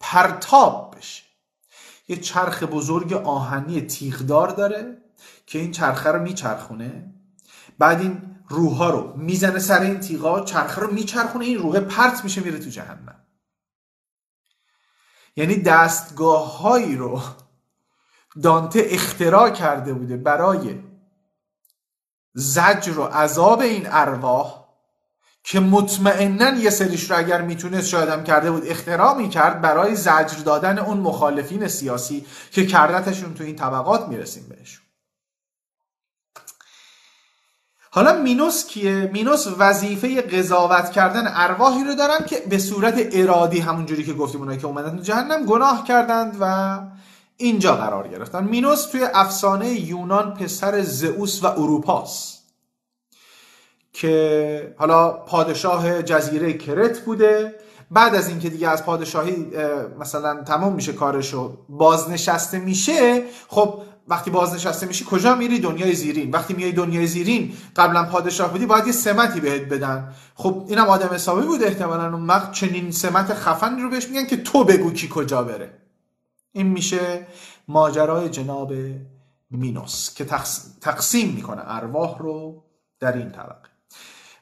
پرتاب 0.00 0.94
بشه. 0.96 1.22
یه 2.08 2.16
چرخ 2.16 2.62
بزرگ 2.62 3.12
آهنی 3.12 3.80
تیغدار 3.80 4.48
داره 4.48 4.98
که 5.46 5.58
این 5.58 5.70
چرخه 5.70 6.10
رو 6.10 6.22
میچرخونه. 6.22 7.14
بعد 7.78 8.00
این 8.00 8.36
روح 8.48 8.90
رو 8.90 9.16
می‌زنه 9.16 9.58
سر 9.58 9.80
این 9.80 10.00
تیغا 10.00 10.40
چرخه 10.40 10.80
رو 10.80 10.92
میچرخونه 10.92 11.44
این 11.44 11.58
روح 11.58 11.80
پرت 11.80 12.24
میشه 12.24 12.40
میره 12.40 12.58
تو 12.58 12.70
جهنم. 12.70 13.16
یعنی 15.36 15.56
دستگاه 15.56 16.58
هایی 16.58 16.96
رو 16.96 17.20
دانته 18.42 18.86
اختراع 18.90 19.50
کرده 19.50 19.92
بوده 19.92 20.16
برای 20.16 20.91
زجر 22.34 22.98
و 22.98 23.02
عذاب 23.04 23.60
این 23.60 23.86
ارواح 23.90 24.62
که 25.44 25.60
مطمئنا 25.60 26.50
یه 26.50 26.70
سریش 26.70 27.10
رو 27.10 27.18
اگر 27.18 27.42
می‌تونست 27.42 27.88
شاید 27.88 28.24
کرده 28.24 28.50
بود 28.50 28.66
اختراع 28.66 29.16
می‌کرد 29.16 29.60
برای 29.60 29.96
زجر 29.96 30.38
دادن 30.44 30.78
اون 30.78 30.96
مخالفین 30.96 31.68
سیاسی 31.68 32.26
که 32.50 32.66
کردتشون 32.66 33.34
تو 33.34 33.44
این 33.44 33.56
طبقات 33.56 34.08
می‌رسیم 34.08 34.46
بهشون 34.48 34.82
حالا 37.94 38.22
مینوس 38.22 38.66
کیه؟ 38.66 39.10
مینوس 39.12 39.46
وظیفه 39.58 40.22
قضاوت 40.22 40.90
کردن 40.90 41.24
ارواحی 41.26 41.84
رو 41.84 41.94
دارن 41.94 42.24
که 42.26 42.42
به 42.50 42.58
صورت 42.58 42.94
ارادی 43.12 43.60
همونجوری 43.60 44.04
که 44.04 44.12
گفتیم 44.12 44.40
اونایی 44.40 44.58
که 44.58 44.66
اومدن 44.66 45.02
جهنم 45.02 45.46
گناه 45.46 45.84
کردند 45.84 46.36
و 46.40 46.78
اینجا 47.42 47.76
قرار 47.76 48.08
گرفتن. 48.08 48.44
مینوس 48.44 48.86
توی 48.86 49.06
افسانه 49.14 49.68
یونان 49.68 50.34
پسر 50.34 50.82
زئوس 50.82 51.44
و 51.44 51.46
اروپاس 51.46 52.38
که 53.92 54.74
حالا 54.78 55.10
پادشاه 55.12 56.02
جزیره 56.02 56.52
کرت 56.52 57.00
بوده. 57.00 57.54
بعد 57.90 58.14
از 58.14 58.28
اینکه 58.28 58.50
دیگه 58.50 58.68
از 58.68 58.84
پادشاهی 58.84 59.46
مثلا 59.98 60.42
تمام 60.42 60.72
میشه 60.72 60.92
کارشو 60.92 61.56
بازنشسته 61.68 62.58
میشه 62.58 63.22
خب 63.48 63.82
وقتی 64.08 64.30
بازنشسته 64.30 64.86
میشی 64.86 65.06
کجا 65.10 65.34
میری؟ 65.34 65.58
دنیای 65.58 65.92
زیرین. 65.92 66.30
وقتی 66.30 66.54
میای 66.54 66.72
دنیای 66.72 67.06
زیرین 67.06 67.52
قبلا 67.76 68.04
پادشاه 68.04 68.52
بودی 68.52 68.66
باید 68.66 68.86
یه 68.86 68.92
سمتی 68.92 69.40
بهت 69.40 69.62
بدن. 69.62 70.12
خب 70.34 70.64
اینم 70.68 70.86
آدم 70.86 71.14
حسابی 71.14 71.46
بود 71.46 71.62
احتمالا. 71.62 72.12
اون 72.12 72.26
وقت 72.26 72.52
چنین 72.52 72.90
سمت 72.90 73.34
خفنی 73.34 73.82
رو 73.82 73.90
بهش 73.90 74.08
میگن 74.08 74.26
که 74.26 74.36
تو 74.36 74.64
بگو 74.64 74.90
کی 74.90 75.08
کجا 75.14 75.42
بره. 75.42 75.81
این 76.52 76.66
میشه 76.66 77.26
ماجرای 77.68 78.28
جناب 78.28 78.72
مینوس 79.50 80.14
که 80.14 80.24
تقسیم 80.80 81.34
می‌کنه 81.34 81.62
ارواح 81.64 82.18
رو 82.18 82.64
در 83.00 83.12
این 83.12 83.30
طبقه. 83.30 83.68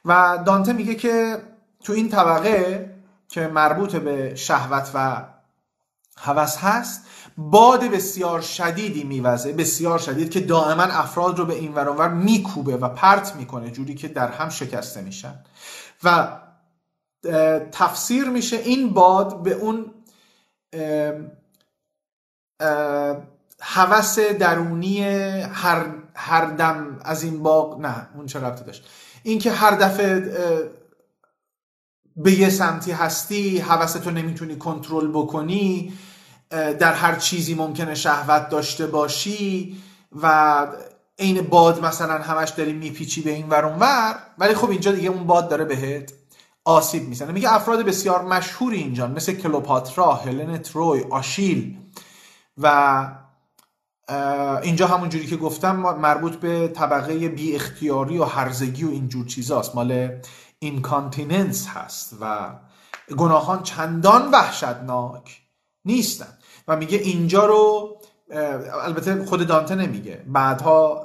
و 0.05 0.39
دانته 0.47 0.73
میگه 0.73 0.95
که 0.95 1.43
تو 1.85 1.93
این 1.93 2.09
طبقه 2.09 2.91
که 3.29 3.47
مربوط 3.47 3.97
به 3.97 4.35
شهوت 4.35 4.91
و 4.95 5.25
هوس 6.17 6.57
هست 6.57 7.07
باد 7.37 7.85
بسیار 7.85 8.41
شدیدی 8.41 9.05
میوزه 9.05 9.53
بسیار 9.53 9.99
شدید 9.99 10.31
که 10.31 10.41
دائما 10.41 10.83
افراد 10.83 11.39
رو 11.39 11.45
به 11.45 11.55
این 11.55 11.75
ور 11.75 12.09
میکوبه 12.09 12.77
و 12.77 12.89
پرت 12.89 13.37
می‌کنه 13.37 13.71
جوری 13.71 13.95
که 13.95 14.09
در 14.09 14.29
هم 14.29 14.49
شکسته 14.49 15.01
میشن. 15.01 15.45
و 16.05 16.37
تفسیر 17.73 18.25
میشه 18.25 18.57
این 18.57 18.93
باد 18.93 19.43
به 19.43 19.53
اون 19.53 19.95
هوس 23.61 24.19
درونی 24.19 25.03
هر, 25.43 25.87
هر 26.15 26.45
دم 26.45 26.99
از 27.05 27.23
این 27.23 27.43
باغ 27.43 27.81
نه 27.81 28.09
اون 28.17 28.27
چه 28.27 28.41
ربطی 28.41 28.65
داشت؟ 28.65 28.87
اینکه 29.23 29.53
هر 29.53 29.71
دفعه 29.71 30.21
به 32.17 32.33
یه 32.33 32.51
سمتی 32.51 32.93
هستی 32.93 33.59
هوستو 33.59 34.11
نمی‌تونی 34.11 34.57
کنترل 34.57 35.09
بکنی 35.09 35.93
در 36.51 36.93
هر 36.93 37.15
چیزی 37.15 37.55
ممکنه 37.55 37.95
شهوت 37.95 38.49
داشته 38.49 38.87
باشی 38.87 39.77
و 40.23 40.67
عین 41.19 41.41
باد 41.41 41.85
مثلا 41.85 42.19
همش 42.19 42.51
داری 42.51 42.73
میپیچی 42.73 43.21
به 43.21 43.31
این 43.31 43.49
ور 43.49 43.65
ور 43.65 44.19
ولی 44.39 44.55
خب 44.55 44.71
اینجا 44.71 44.93
دیگه 44.93 45.09
اون 45.09 45.27
باد 45.27 45.49
داره 45.49 45.65
بهت 45.65 46.13
آسیب 46.65 47.09
می‌زنه. 47.09 47.33
میگه 47.33 47.55
افراد 47.55 47.85
بسیار 47.85 48.25
مشهوری 48.25 48.77
اینجا 48.77 49.07
مثل 49.07 49.33
کلوپاترا، 49.33 50.15
هلن 50.15 50.59
تروی، 50.59 51.05
آشیل. 51.11 51.77
و 52.63 53.09
اینجا 54.63 54.87
همون 54.87 55.09
جوری 55.09 55.27
که 55.27 55.37
گفتم 55.37 55.77
مربوط 55.77 56.37
به 56.37 56.69
طبقه 56.69 57.29
بی 57.29 57.55
اختیاری 57.55 58.19
و 58.19 58.25
هرزگی 58.25 58.85
و 58.85 58.91
اینجور 58.91 59.27
چیزاست. 59.27 59.75
مال 59.75 60.21
incontinence 60.59 61.69
هست 61.69 62.17
و 62.21 62.51
گناهان 63.17 63.63
چندان 63.63 64.31
وحشتناک 64.31 65.41
نیستن. 65.85 66.39
و 66.69 66.77
میگه 66.77 66.99
اینجا 66.99 67.47
رو 67.47 67.97
البته 68.85 69.25
خود 69.25 69.47
دانته 69.47 69.75
نمیگه. 69.75 70.25
بعدها 70.27 71.05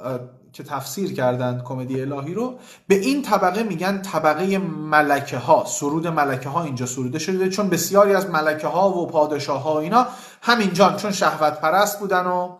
که 0.56 0.62
تفسیر 0.62 1.14
کردن 1.14 1.62
کمدی 1.64 2.00
الهی 2.00 2.34
رو 2.34 2.58
به 2.88 2.94
این 2.94 3.22
طبقه 3.22 3.62
میگن 3.62 4.02
طبقه 4.02 4.58
ملکه 4.58 5.38
ها 5.38 5.64
سرود 5.66 6.06
ملکه 6.06 6.48
ها 6.48 6.62
اینجا 6.62 6.86
سروده 6.86 7.18
شده 7.18 7.48
چون 7.48 7.68
بسیاری 7.68 8.14
از 8.14 8.30
ملکه 8.30 8.66
ها 8.66 8.90
و 8.90 9.06
پادشاه 9.06 9.62
ها 9.62 9.80
اینا 9.80 10.06
همینجا 10.46 10.96
چون 10.96 11.12
شهوت 11.12 11.60
پرست 11.60 11.98
بودن 11.98 12.26
و 12.26 12.58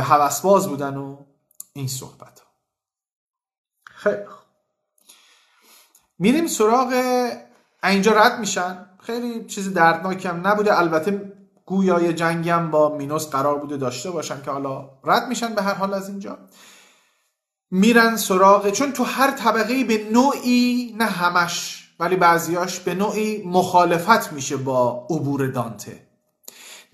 هوسباز 0.00 0.68
بودن 0.68 0.96
و 0.96 1.16
این 1.72 1.88
صحبت 1.88 2.40
ها. 2.40 2.46
خیلی 3.84 4.22
میریم 6.18 6.46
سراغ 6.46 6.92
اینجا 7.84 8.12
رد 8.12 8.38
میشن. 8.38 8.86
خیلی 9.00 9.44
چیز 9.44 9.74
دردناکی 9.74 10.28
هم 10.28 10.46
نبوده. 10.46 10.78
البته 10.78 11.32
گویای 11.66 12.12
جنگی 12.12 12.50
هم 12.50 12.70
با 12.70 12.96
مینوس 12.96 13.28
قرار 13.28 13.58
بوده 13.58 13.76
داشته 13.76 14.10
باشن 14.10 14.42
که 14.42 14.50
حالا 14.50 14.90
رد 15.04 15.28
میشن 15.28 15.54
به 15.54 15.62
هر 15.62 15.74
حال 15.74 15.94
از 15.94 16.08
اینجا. 16.08 16.38
میرن 17.70 18.16
سراغ 18.16 18.70
چون 18.70 18.92
تو 18.92 19.04
هر 19.04 19.30
طبقه 19.30 19.84
به 19.84 20.08
نوعی 20.12 20.94
نه 20.98 21.04
همش 21.04 21.88
ولی 22.00 22.16
بعضیاش 22.16 22.80
به 22.80 22.94
نوعی 22.94 23.42
مخالفت 23.46 24.32
میشه 24.32 24.56
با 24.56 25.06
عبور 25.10 25.46
دانته. 25.46 26.03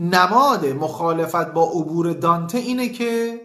نماد 0.00 0.66
مخالفت 0.66 1.52
با 1.52 1.64
عبور 1.64 2.12
دانته 2.12 2.58
اینه 2.58 2.88
که 2.88 3.40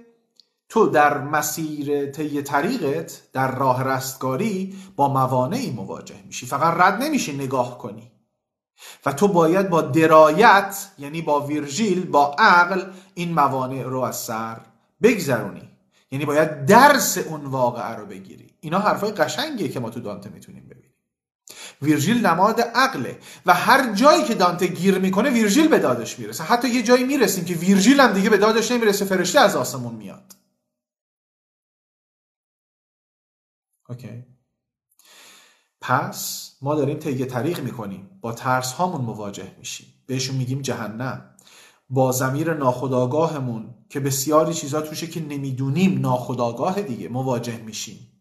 تو 0.70 0.88
در 0.88 1.18
مسیر 1.18 2.12
طی 2.12 2.42
طریقت 2.42 3.22
در 3.34 3.56
راه 3.56 3.84
رستگاری 3.84 4.76
با 4.96 5.14
موانعی 5.14 5.72
مواجه 5.72 6.16
میشی. 6.26 6.46
فقط 6.46 6.74
رد 6.78 7.04
نمیشی 7.04 7.38
نگاه 7.38 7.78
کنی. 7.78 8.12
و 9.06 9.14
تو 9.14 9.28
باید 9.28 9.70
با 9.70 9.82
درایت 9.82 10.92
یعنی 10.98 11.22
با 11.22 11.46
ویرژیل 11.46 12.06
با 12.06 12.36
عقل 12.40 12.84
این 13.14 13.34
موانع 13.34 13.84
رو 13.84 14.00
از 14.00 14.16
سر 14.16 14.62
بگذرونی. 15.02 15.70
یعنی 16.12 16.26
باید 16.26 16.66
درس 16.66 17.18
اون 17.18 17.46
واقعه 17.46 17.96
رو 17.96 18.06
بگیری. 18.06 18.48
اینا 18.60 18.80
حرفای 18.80 19.12
قشنگیه 19.12 19.70
که 19.70 19.80
ما 19.80 19.90
تو 19.90 20.00
دانته 20.00 20.30
می‌تونیم 20.30 20.66
ببینیم. 20.66 20.85
ویرژیل 21.82 22.26
نماد 22.26 22.62
عقله 22.62 23.20
و 23.46 23.54
هر 23.54 23.94
جایی 23.94 24.24
که 24.24 24.36
دانته 24.36 24.68
گیر 24.68 24.98
می‌کنه 24.98 25.30
ویرژیل 25.30 25.68
به 25.68 25.80
دادش 25.80 26.20
می‌رسه. 26.20 26.44
حتی 26.44 26.70
یه 26.70 26.84
جایی 26.84 27.04
می‌رسیم 27.04 27.46
که 27.46 27.54
ویرژیل 27.54 28.00
هم 28.00 28.14
دیگه 28.14 28.30
به 28.30 28.38
دادش 28.38 28.72
نمی‌رسه 28.72 29.06
فرشته 29.06 29.40
از 29.40 29.56
آسمون 29.56 29.96
میاد. 29.96 30.36
اوکی. 33.90 34.24
پس 35.82 36.52
ما 36.62 36.76
داریم 36.76 37.00
طی 37.00 37.26
طریق 37.26 37.60
می‌کنیم. 37.60 38.10
با 38.22 38.32
ترس 38.32 38.72
هامون 38.74 39.02
مواجه 39.02 39.56
میشیم. 39.58 39.88
بهشون 40.06 40.36
میگیم 40.36 40.62
جهنم. 40.62 41.36
با 41.90 42.12
زمیر 42.12 42.54
ناخداگاهمون 42.54 43.76
که 43.90 44.00
بسیاری 44.00 44.54
چیزا 44.54 44.82
توشه 44.82 45.08
که 45.08 45.22
نمی‌دونیم 45.22 46.00
ناخداگاه 46.00 46.82
دیگه 46.82 47.10
مواجه 47.10 47.58
میشیم. 47.58 48.12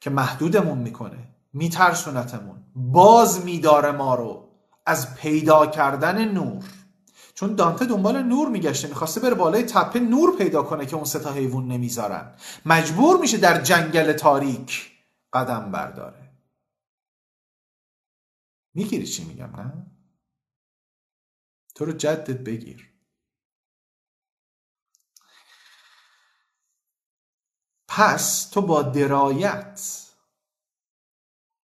که 0.00 0.10
محدودمون 0.10 0.78
می‌کنه. 0.78 1.37
میترسونتمون. 1.52 2.64
باز 2.74 3.44
میداره 3.44 3.92
ما 3.92 4.14
رو 4.14 4.48
از 4.86 5.14
پیدا 5.14 5.66
کردن 5.66 6.24
نور. 6.24 6.64
چون 7.34 7.54
دانته 7.54 7.84
دنبال 7.84 8.22
نور 8.22 8.48
میگشته 8.48 8.88
می‌خواسته 8.88 9.20
بره 9.20 9.34
بالای 9.34 9.62
تپه 9.62 10.00
نور 10.00 10.36
پیدا 10.38 10.62
کنه 10.62 10.86
که 10.86 10.96
اون 10.96 11.04
ستا 11.04 11.32
حیوان 11.32 11.68
نمی‌ذارن. 11.68 12.36
مجبور 12.66 13.20
میشه 13.20 13.36
در 13.36 13.62
جنگل 13.62 14.12
تاریک 14.12 14.90
قدم 15.32 15.70
برداره. 15.72 16.30
می‌گیری 18.74 19.06
چی 19.06 19.24
میگم 19.24 19.56
نه؟ 19.56 19.86
تو 21.74 21.84
رو 21.84 21.92
جدت 21.92 22.38
بگیر. 22.38 22.92
پس 27.88 28.48
تو 28.48 28.62
با 28.62 28.82
درایت 28.82 30.07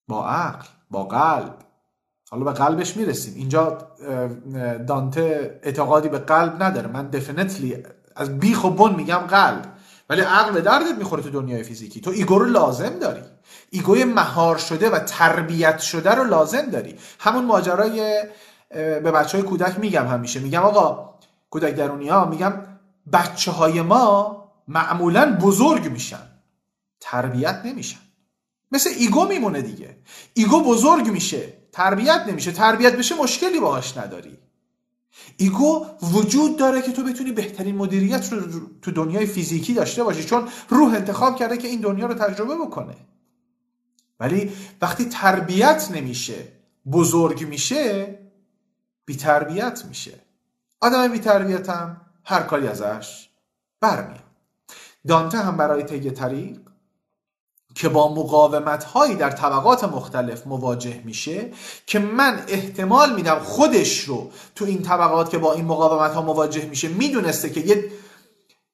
با 0.07 0.27
عقل 0.27 0.65
با 0.91 1.03
قلب. 1.03 1.55
حالا 2.29 2.43
به 2.43 2.51
قلبش 2.51 2.97
می‌رسیم. 2.97 3.33
اینجا 3.35 3.77
دانته 4.87 5.59
اعتقادی 5.63 6.09
به 6.09 6.19
قلب 6.19 6.63
نداره. 6.63 6.87
من 6.87 7.09
دفنتلی 7.09 7.83
از 8.15 8.39
بیخ 8.39 8.63
و 8.63 8.69
بن 8.69 8.95
میگم 8.95 9.17
قلب. 9.17 9.65
ولی 10.09 10.21
عقل 10.21 10.51
به 10.51 10.61
دردت 10.61 10.97
می‌خوره 10.97 11.23
تو 11.23 11.29
دنیای 11.29 11.63
فیزیکی. 11.63 12.01
تو 12.01 12.11
ایگو 12.11 12.39
رو 12.39 12.45
لازم 12.45 12.89
داری. 12.89 13.21
ego 13.69 13.95
ی 13.95 14.03
مهار 14.03 14.57
شده 14.57 14.89
و 14.89 14.99
تربیت 14.99 15.79
شده 15.79 16.11
رو 16.11 16.23
لازم 16.23 16.61
داری. 16.61 16.95
همون 17.19 17.45
ماجرای 17.45 18.23
به 18.69 18.99
بچه 18.99 19.37
های 19.37 19.47
کودک 19.47 19.79
میگم 19.79 20.07
همیشه. 20.07 20.39
میگم 20.39 20.61
آقا 20.61 21.13
کودک 21.49 21.75
درونی 21.75 22.09
ها 22.09 22.25
میگم 22.25 22.53
بچه 23.13 23.51
های 23.51 23.81
ما 23.81 24.37
معمولا 24.67 25.37
بزرگ 25.41 25.91
میشن. 25.91 26.27
تربیت 26.99 27.61
نمیشن. 27.65 27.99
مثل 28.71 28.89
ego 28.99 29.25
میمونه 29.25 29.61
دیگه. 29.61 29.97
ego 30.33 30.63
بزرگ 30.63 31.07
میشه. 31.07 31.53
تربیت 31.71 32.23
نمیشه. 32.27 32.51
تربیت 32.51 32.97
بشه 32.97 33.15
مشکلی 33.15 33.59
باهاش 33.59 33.97
نداری. 33.97 34.37
ego 35.37 35.85
وجود 36.01 36.57
داره 36.57 36.81
که 36.81 36.91
تو 36.91 37.03
بتونی 37.03 37.31
بهترین 37.31 37.75
مدیریت 37.75 38.33
رو 38.33 38.41
تو 38.81 38.91
دنیای 38.91 39.25
فیزیکی 39.25 39.73
داشته 39.73 40.03
باشی. 40.03 40.23
چون 40.23 40.47
روح 40.69 40.93
انتخاب 40.93 41.35
کرده 41.35 41.57
که 41.57 41.67
این 41.67 41.81
دنیا 41.81 42.05
رو 42.05 42.13
تجربه 42.13 42.55
بکنه. 42.55 42.95
ولی 44.19 44.51
وقتی 44.81 45.05
تربیت 45.05 45.89
نمیشه 45.93 46.47
بزرگ 46.91 47.47
میشه 47.47 48.19
بی 49.05 49.15
تربیت 49.15 49.85
میشه. 49.85 50.19
آدم 50.81 51.07
بی 51.07 51.19
تربیت 51.19 51.69
هم 51.69 52.01
هر 52.25 52.41
کاری 52.41 52.67
ازش 52.67 53.29
برمیاد. 53.81 54.23
دانته 55.07 55.37
هم 55.37 55.57
برای 55.57 55.83
طی 55.83 56.11
طریق 56.11 56.66
که 57.75 57.89
با 57.89 58.13
مقاومت 58.13 58.83
هایی 58.83 59.15
در 59.15 59.31
طبقات 59.31 59.83
مختلف 59.83 60.47
مواجه 60.47 61.01
میشه 61.05 61.51
که 61.85 61.99
من 61.99 62.45
احتمال 62.47 63.15
میدم 63.15 63.39
خودش 63.39 63.99
رو 63.99 64.31
تو 64.55 64.65
این 64.65 64.81
طبقات 64.81 65.29
که 65.29 65.37
با 65.37 65.53
این 65.53 65.65
مقاومت 65.65 66.13
ها 66.13 66.21
مواجه 66.21 66.65
میشه 66.65 66.87
می‌دونسته 66.87 67.49
که 67.49 67.59
یه 67.59 67.91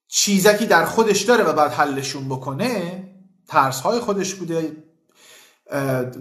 چیزکی 0.08 0.66
در 0.66 0.86
خودش 0.86 1.22
داره 1.22 1.44
و 1.44 1.54
باید 1.54 1.72
حلشون 1.72 2.30
بکنه 2.30 3.04
ترس 3.48 3.80
های 3.80 4.00
خودش 4.00 4.36
بوده 4.36 4.84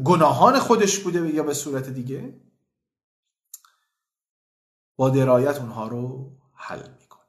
گناهان 0.04 0.58
خودش 0.58 0.98
بوده 0.98 1.34
یا 1.34 1.42
به 1.42 1.54
صورت 1.54 1.88
دیگه. 1.88 2.34
با 4.96 5.10
درایت 5.10 5.58
اونها 5.58 5.88
رو 5.88 6.30
حل 6.54 6.88
می‌کنه. 7.00 7.22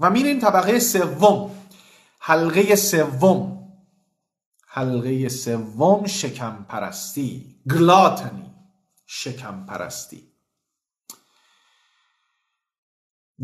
و 0.00 0.10
میریم 0.10 0.40
طبقه 0.40 0.78
سوم. 0.78 1.50
حلقه 2.18 2.76
سوم. 2.76 3.57
حلقه 4.70 5.28
سوم 5.28 6.06
شکم 6.06 6.66
پرستی 6.68 7.56
گلاتنی 7.70 8.54
شکم 9.06 9.66
پرستی 9.66 10.28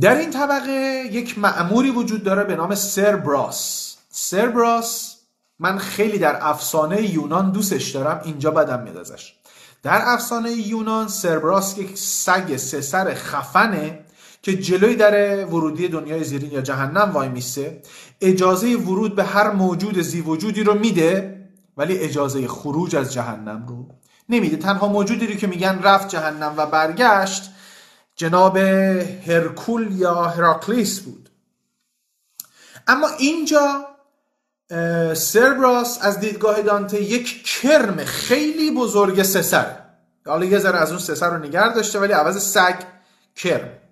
در 0.01 0.14
این 0.14 0.31
طبقه 0.31 1.09
یک 1.12 1.39
معموری 1.39 1.91
وجود 1.91 2.25
داره 2.25 2.45
به 2.45 2.57
نام 2.57 2.75
سربراس. 2.75 3.97
سربراس 4.11 5.16
من 5.59 5.79
خیلی 5.79 6.18
در 6.18 6.39
افسانه 6.41 7.11
یونان 7.11 7.51
دوستش 7.51 7.91
دارم 7.91 8.20
اینجا 8.25 8.51
بدم 8.51 8.83
میاد 8.83 8.97
ازش. 8.97 9.35
در 9.83 10.01
افسانه 10.05 10.51
یونان 10.51 11.09
سربراس 11.09 11.79
یک 11.79 11.99
سگ 11.99 12.57
سه 12.57 12.81
سر 12.81 13.14
خفنه. 13.14 14.04
که 14.45 14.57
جلوی 14.57 14.97
در 14.97 15.45
ورودی 15.47 15.88
دنیای 15.88 16.24
زیرین 16.24 16.51
یا 16.51 16.61
جهنم 16.61 17.11
وای 17.12 17.28
میسته 17.28 17.82
اجازه 18.20 18.76
ورود 18.76 19.14
به 19.14 19.24
هر 19.24 19.51
موجود 19.51 20.01
زی 20.01 20.20
وجودی 20.20 20.62
رو 20.62 20.74
میده 20.74 21.40
ولی 21.76 21.99
اجازه 21.99 22.49
خروج 22.49 22.97
از 22.97 23.12
جهنم 23.12 23.66
رو 23.68 23.88
نمیده. 24.28 24.57
تنها 24.57 24.88
موجودی 24.88 25.26
رو 25.26 25.34
که 25.34 25.47
میگن 25.47 25.82
رفت 25.82 26.09
جهنم 26.09 26.55
و 26.57 26.66
برگشت 26.66 27.51
جناب 28.16 28.57
هرکول 29.26 29.92
یا 29.92 30.24
هراکلیس 30.24 31.01
بود. 31.01 31.28
اما 32.86 33.09
اینجا 33.18 33.86
سربراس 35.14 35.99
از 36.03 36.20
دیدگاه 36.20 36.62
دانته 36.62 37.03
یک 37.03 37.45
کرم 37.45 37.97
خیلی 38.05 38.70
بزرگ 38.70 39.22
سسر 39.22 39.76
حالا 40.26 40.45
یه 40.45 40.59
ذره 40.59 40.78
از 40.78 40.90
اون 40.90 41.01
سسر 41.01 41.30
رو 41.30 41.45
نگر 41.45 41.68
داشته 41.68 41.99
ولی 41.99 42.12
عوض 42.12 42.42
سگ 42.42 42.74
کرم. 43.36 43.84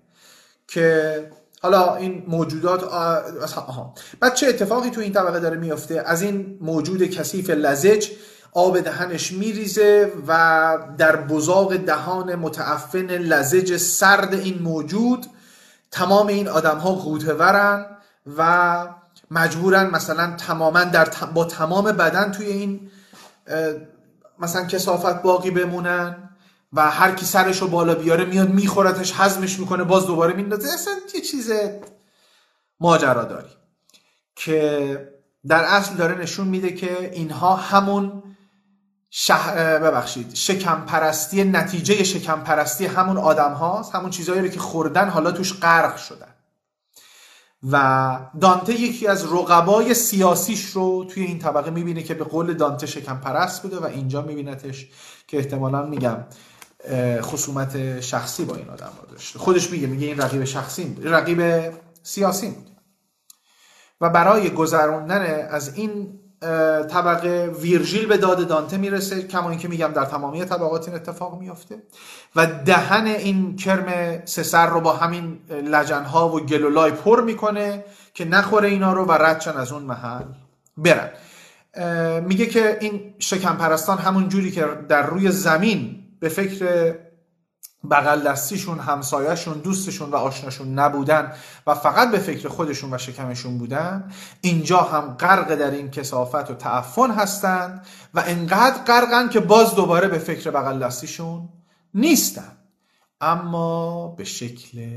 که 0.67 1.29
حالا 1.61 1.95
این 1.95 2.23
موجودات 2.27 2.83
آها. 2.83 3.93
بعد 4.19 4.33
چه 4.33 4.47
اتفاقی 4.47 4.89
تو 4.89 5.01
این 5.01 5.13
طبقه 5.13 5.39
داره 5.39 5.57
میفته 5.57 6.03
از 6.05 6.21
این 6.21 6.57
موجود 6.61 7.03
کثیف 7.03 7.49
لزج 7.49 8.07
آب 8.53 8.79
دهنش 8.79 9.31
میریزه 9.31 10.11
و 10.27 10.77
در 10.97 11.15
بزاق 11.15 11.75
دهان 11.75 12.35
متعفن 12.35 13.07
لزج 13.07 13.77
سرد 13.77 14.33
این 14.33 14.59
موجود 14.59 15.25
تمام 15.91 16.27
این 16.27 16.47
آدم 16.47 16.77
ها 16.77 16.95
ورن 17.39 17.85
و 18.37 18.87
مجبورن 19.31 19.89
مثلا 19.89 20.35
تماما 20.35 20.83
در 20.83 21.07
با 21.33 21.45
تمام 21.45 21.85
بدن 21.85 22.31
توی 22.31 22.45
این 22.45 22.91
مثلا 24.39 24.65
کسافت 24.65 25.21
باقی 25.21 25.51
بمونن. 25.51 26.22
و 26.73 26.91
هر 26.91 27.11
کی 27.11 27.25
سرش 27.25 27.61
رو 27.61 27.67
بالا 27.67 27.95
بیاره 27.95 28.25
میاد 28.25 28.49
میخورتش 28.49 29.13
حزمش 29.13 29.59
می‌کنه 29.59 29.83
باز 29.83 30.07
دوباره 30.07 30.33
میندازه. 30.33 30.73
اصلا 30.73 30.93
یه 31.15 31.21
چیز 31.21 31.51
ماجرا 32.79 33.23
داری 33.23 33.49
که 34.35 35.09
در 35.47 35.63
اصل 35.63 35.95
داره 35.95 36.15
نشون 36.15 36.47
میده 36.47 36.71
که 36.73 37.11
اینها 37.13 37.55
همون 37.55 38.23
ببخشید 39.55 40.35
شکم 40.35 40.85
پرستی 40.85 41.43
نتیجه 41.43 42.03
شکم 42.03 42.41
پرستی 42.41 42.85
همون 42.85 43.17
آدم 43.17 43.53
هاست 43.53 43.95
همون 43.95 44.09
چیزهایی 44.09 44.41
رو 44.41 44.47
که 44.47 44.59
خوردن 44.59 45.09
حالا 45.09 45.31
توش 45.31 45.59
غرق 45.59 45.97
شدن. 45.97 46.27
و 47.71 48.19
دانته 48.41 48.81
یکی 48.81 49.07
از 49.07 49.33
رقبای 49.33 49.93
سیاسیش 49.93 50.65
رو 50.65 51.05
توی 51.05 51.23
این 51.23 51.39
طبقه 51.39 51.71
می‌بینه 51.71 52.03
که 52.03 52.13
به 52.13 52.23
قول 52.23 52.53
دانته 52.53 52.87
شکم 52.87 53.17
پرست 53.17 53.61
بوده 53.61 53.79
و 53.79 53.85
اینجا 53.85 54.21
میبینتش 54.21 54.87
که 55.27 55.37
احتمالا 55.37 55.85
میگم 55.85 56.17
خصومت 57.21 57.99
شخصی 57.99 58.45
با 58.45 58.55
این 58.55 58.69
آدم 58.69 58.91
رو 59.01 59.11
داشته. 59.11 59.39
خودش 59.39 59.71
میگه 59.71 59.87
میگه 59.87 60.07
این 60.07 60.17
رقیب 60.17 60.43
شخصی 60.43 60.83
بود. 60.83 61.07
رقیب 61.07 61.71
سیاسی 62.03 62.49
بود. 62.49 62.69
و 64.01 64.09
برای 64.09 64.49
گذراندن 64.49 65.47
از 65.49 65.75
این 65.75 66.19
طبقه 66.87 67.45
ویرژیل 67.61 68.05
به 68.05 68.17
داد 68.17 68.47
دانته 68.47 68.77
می‌رسه 68.77 69.21
کما 69.23 69.49
اینکه 69.49 69.67
میگم 69.67 69.87
در 69.87 70.05
تمامی 70.05 70.45
طبقات 70.45 70.87
این 70.87 70.95
اتفاق 70.95 71.39
میافته. 71.39 71.83
و 72.35 72.45
دهن 72.45 73.07
این 73.07 73.55
کرم 73.55 74.21
سسر 74.25 74.67
رو 74.67 74.81
با 74.81 74.93
همین 74.93 75.39
لجنها 75.49 76.29
و 76.29 76.39
گلولای 76.39 76.91
پر 76.91 77.21
می‌کنه 77.23 77.85
که 78.13 78.25
نخوره 78.25 78.69
اینا 78.69 78.93
رو 78.93 79.05
و 79.05 79.11
ردشن 79.11 79.51
از 79.51 79.71
اون 79.71 79.83
محل 79.83 80.25
برن. 80.77 81.09
میگه 82.25 82.45
که 82.45 82.77
این 82.81 83.13
شکم 83.19 83.57
پرستان 83.57 83.97
همون 83.97 84.29
جوری 84.29 84.51
که 84.51 84.65
در 84.89 85.05
روی 85.05 85.31
زمین 85.31 86.02
به 86.23 86.29
فکر 86.29 86.95
بغل 87.91 88.27
دستیشون 88.27 88.79
همسایهشون 88.79 89.57
دوستشون 89.57 90.09
و 90.09 90.15
آشناشون 90.15 90.79
نبودن 90.79 91.33
و 91.67 91.75
فقط 91.75 92.11
به 92.11 92.19
فکر 92.19 92.49
خودشون 92.49 92.93
و 92.93 92.97
شکمشون 92.97 93.57
بودن 93.57 94.11
اینجا 94.41 94.77
هم 94.77 95.13
غرق 95.13 95.55
در 95.55 95.71
این 95.71 95.91
کسافت 95.91 96.51
و 96.51 96.53
تعفن 96.53 97.11
هستند 97.11 97.85
و 98.13 98.23
انقدر 98.27 98.83
غرقن 98.83 99.29
که 99.29 99.39
باز 99.39 99.75
دوباره 99.75 100.07
به 100.07 100.17
فکر 100.17 100.51
بغل 100.51 100.79
دستیشون 100.79 101.49
نیستن. 101.93 102.57
اما 103.21 104.07
به 104.07 104.23
شکل 104.23 104.89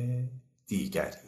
دیگری. 0.66 1.25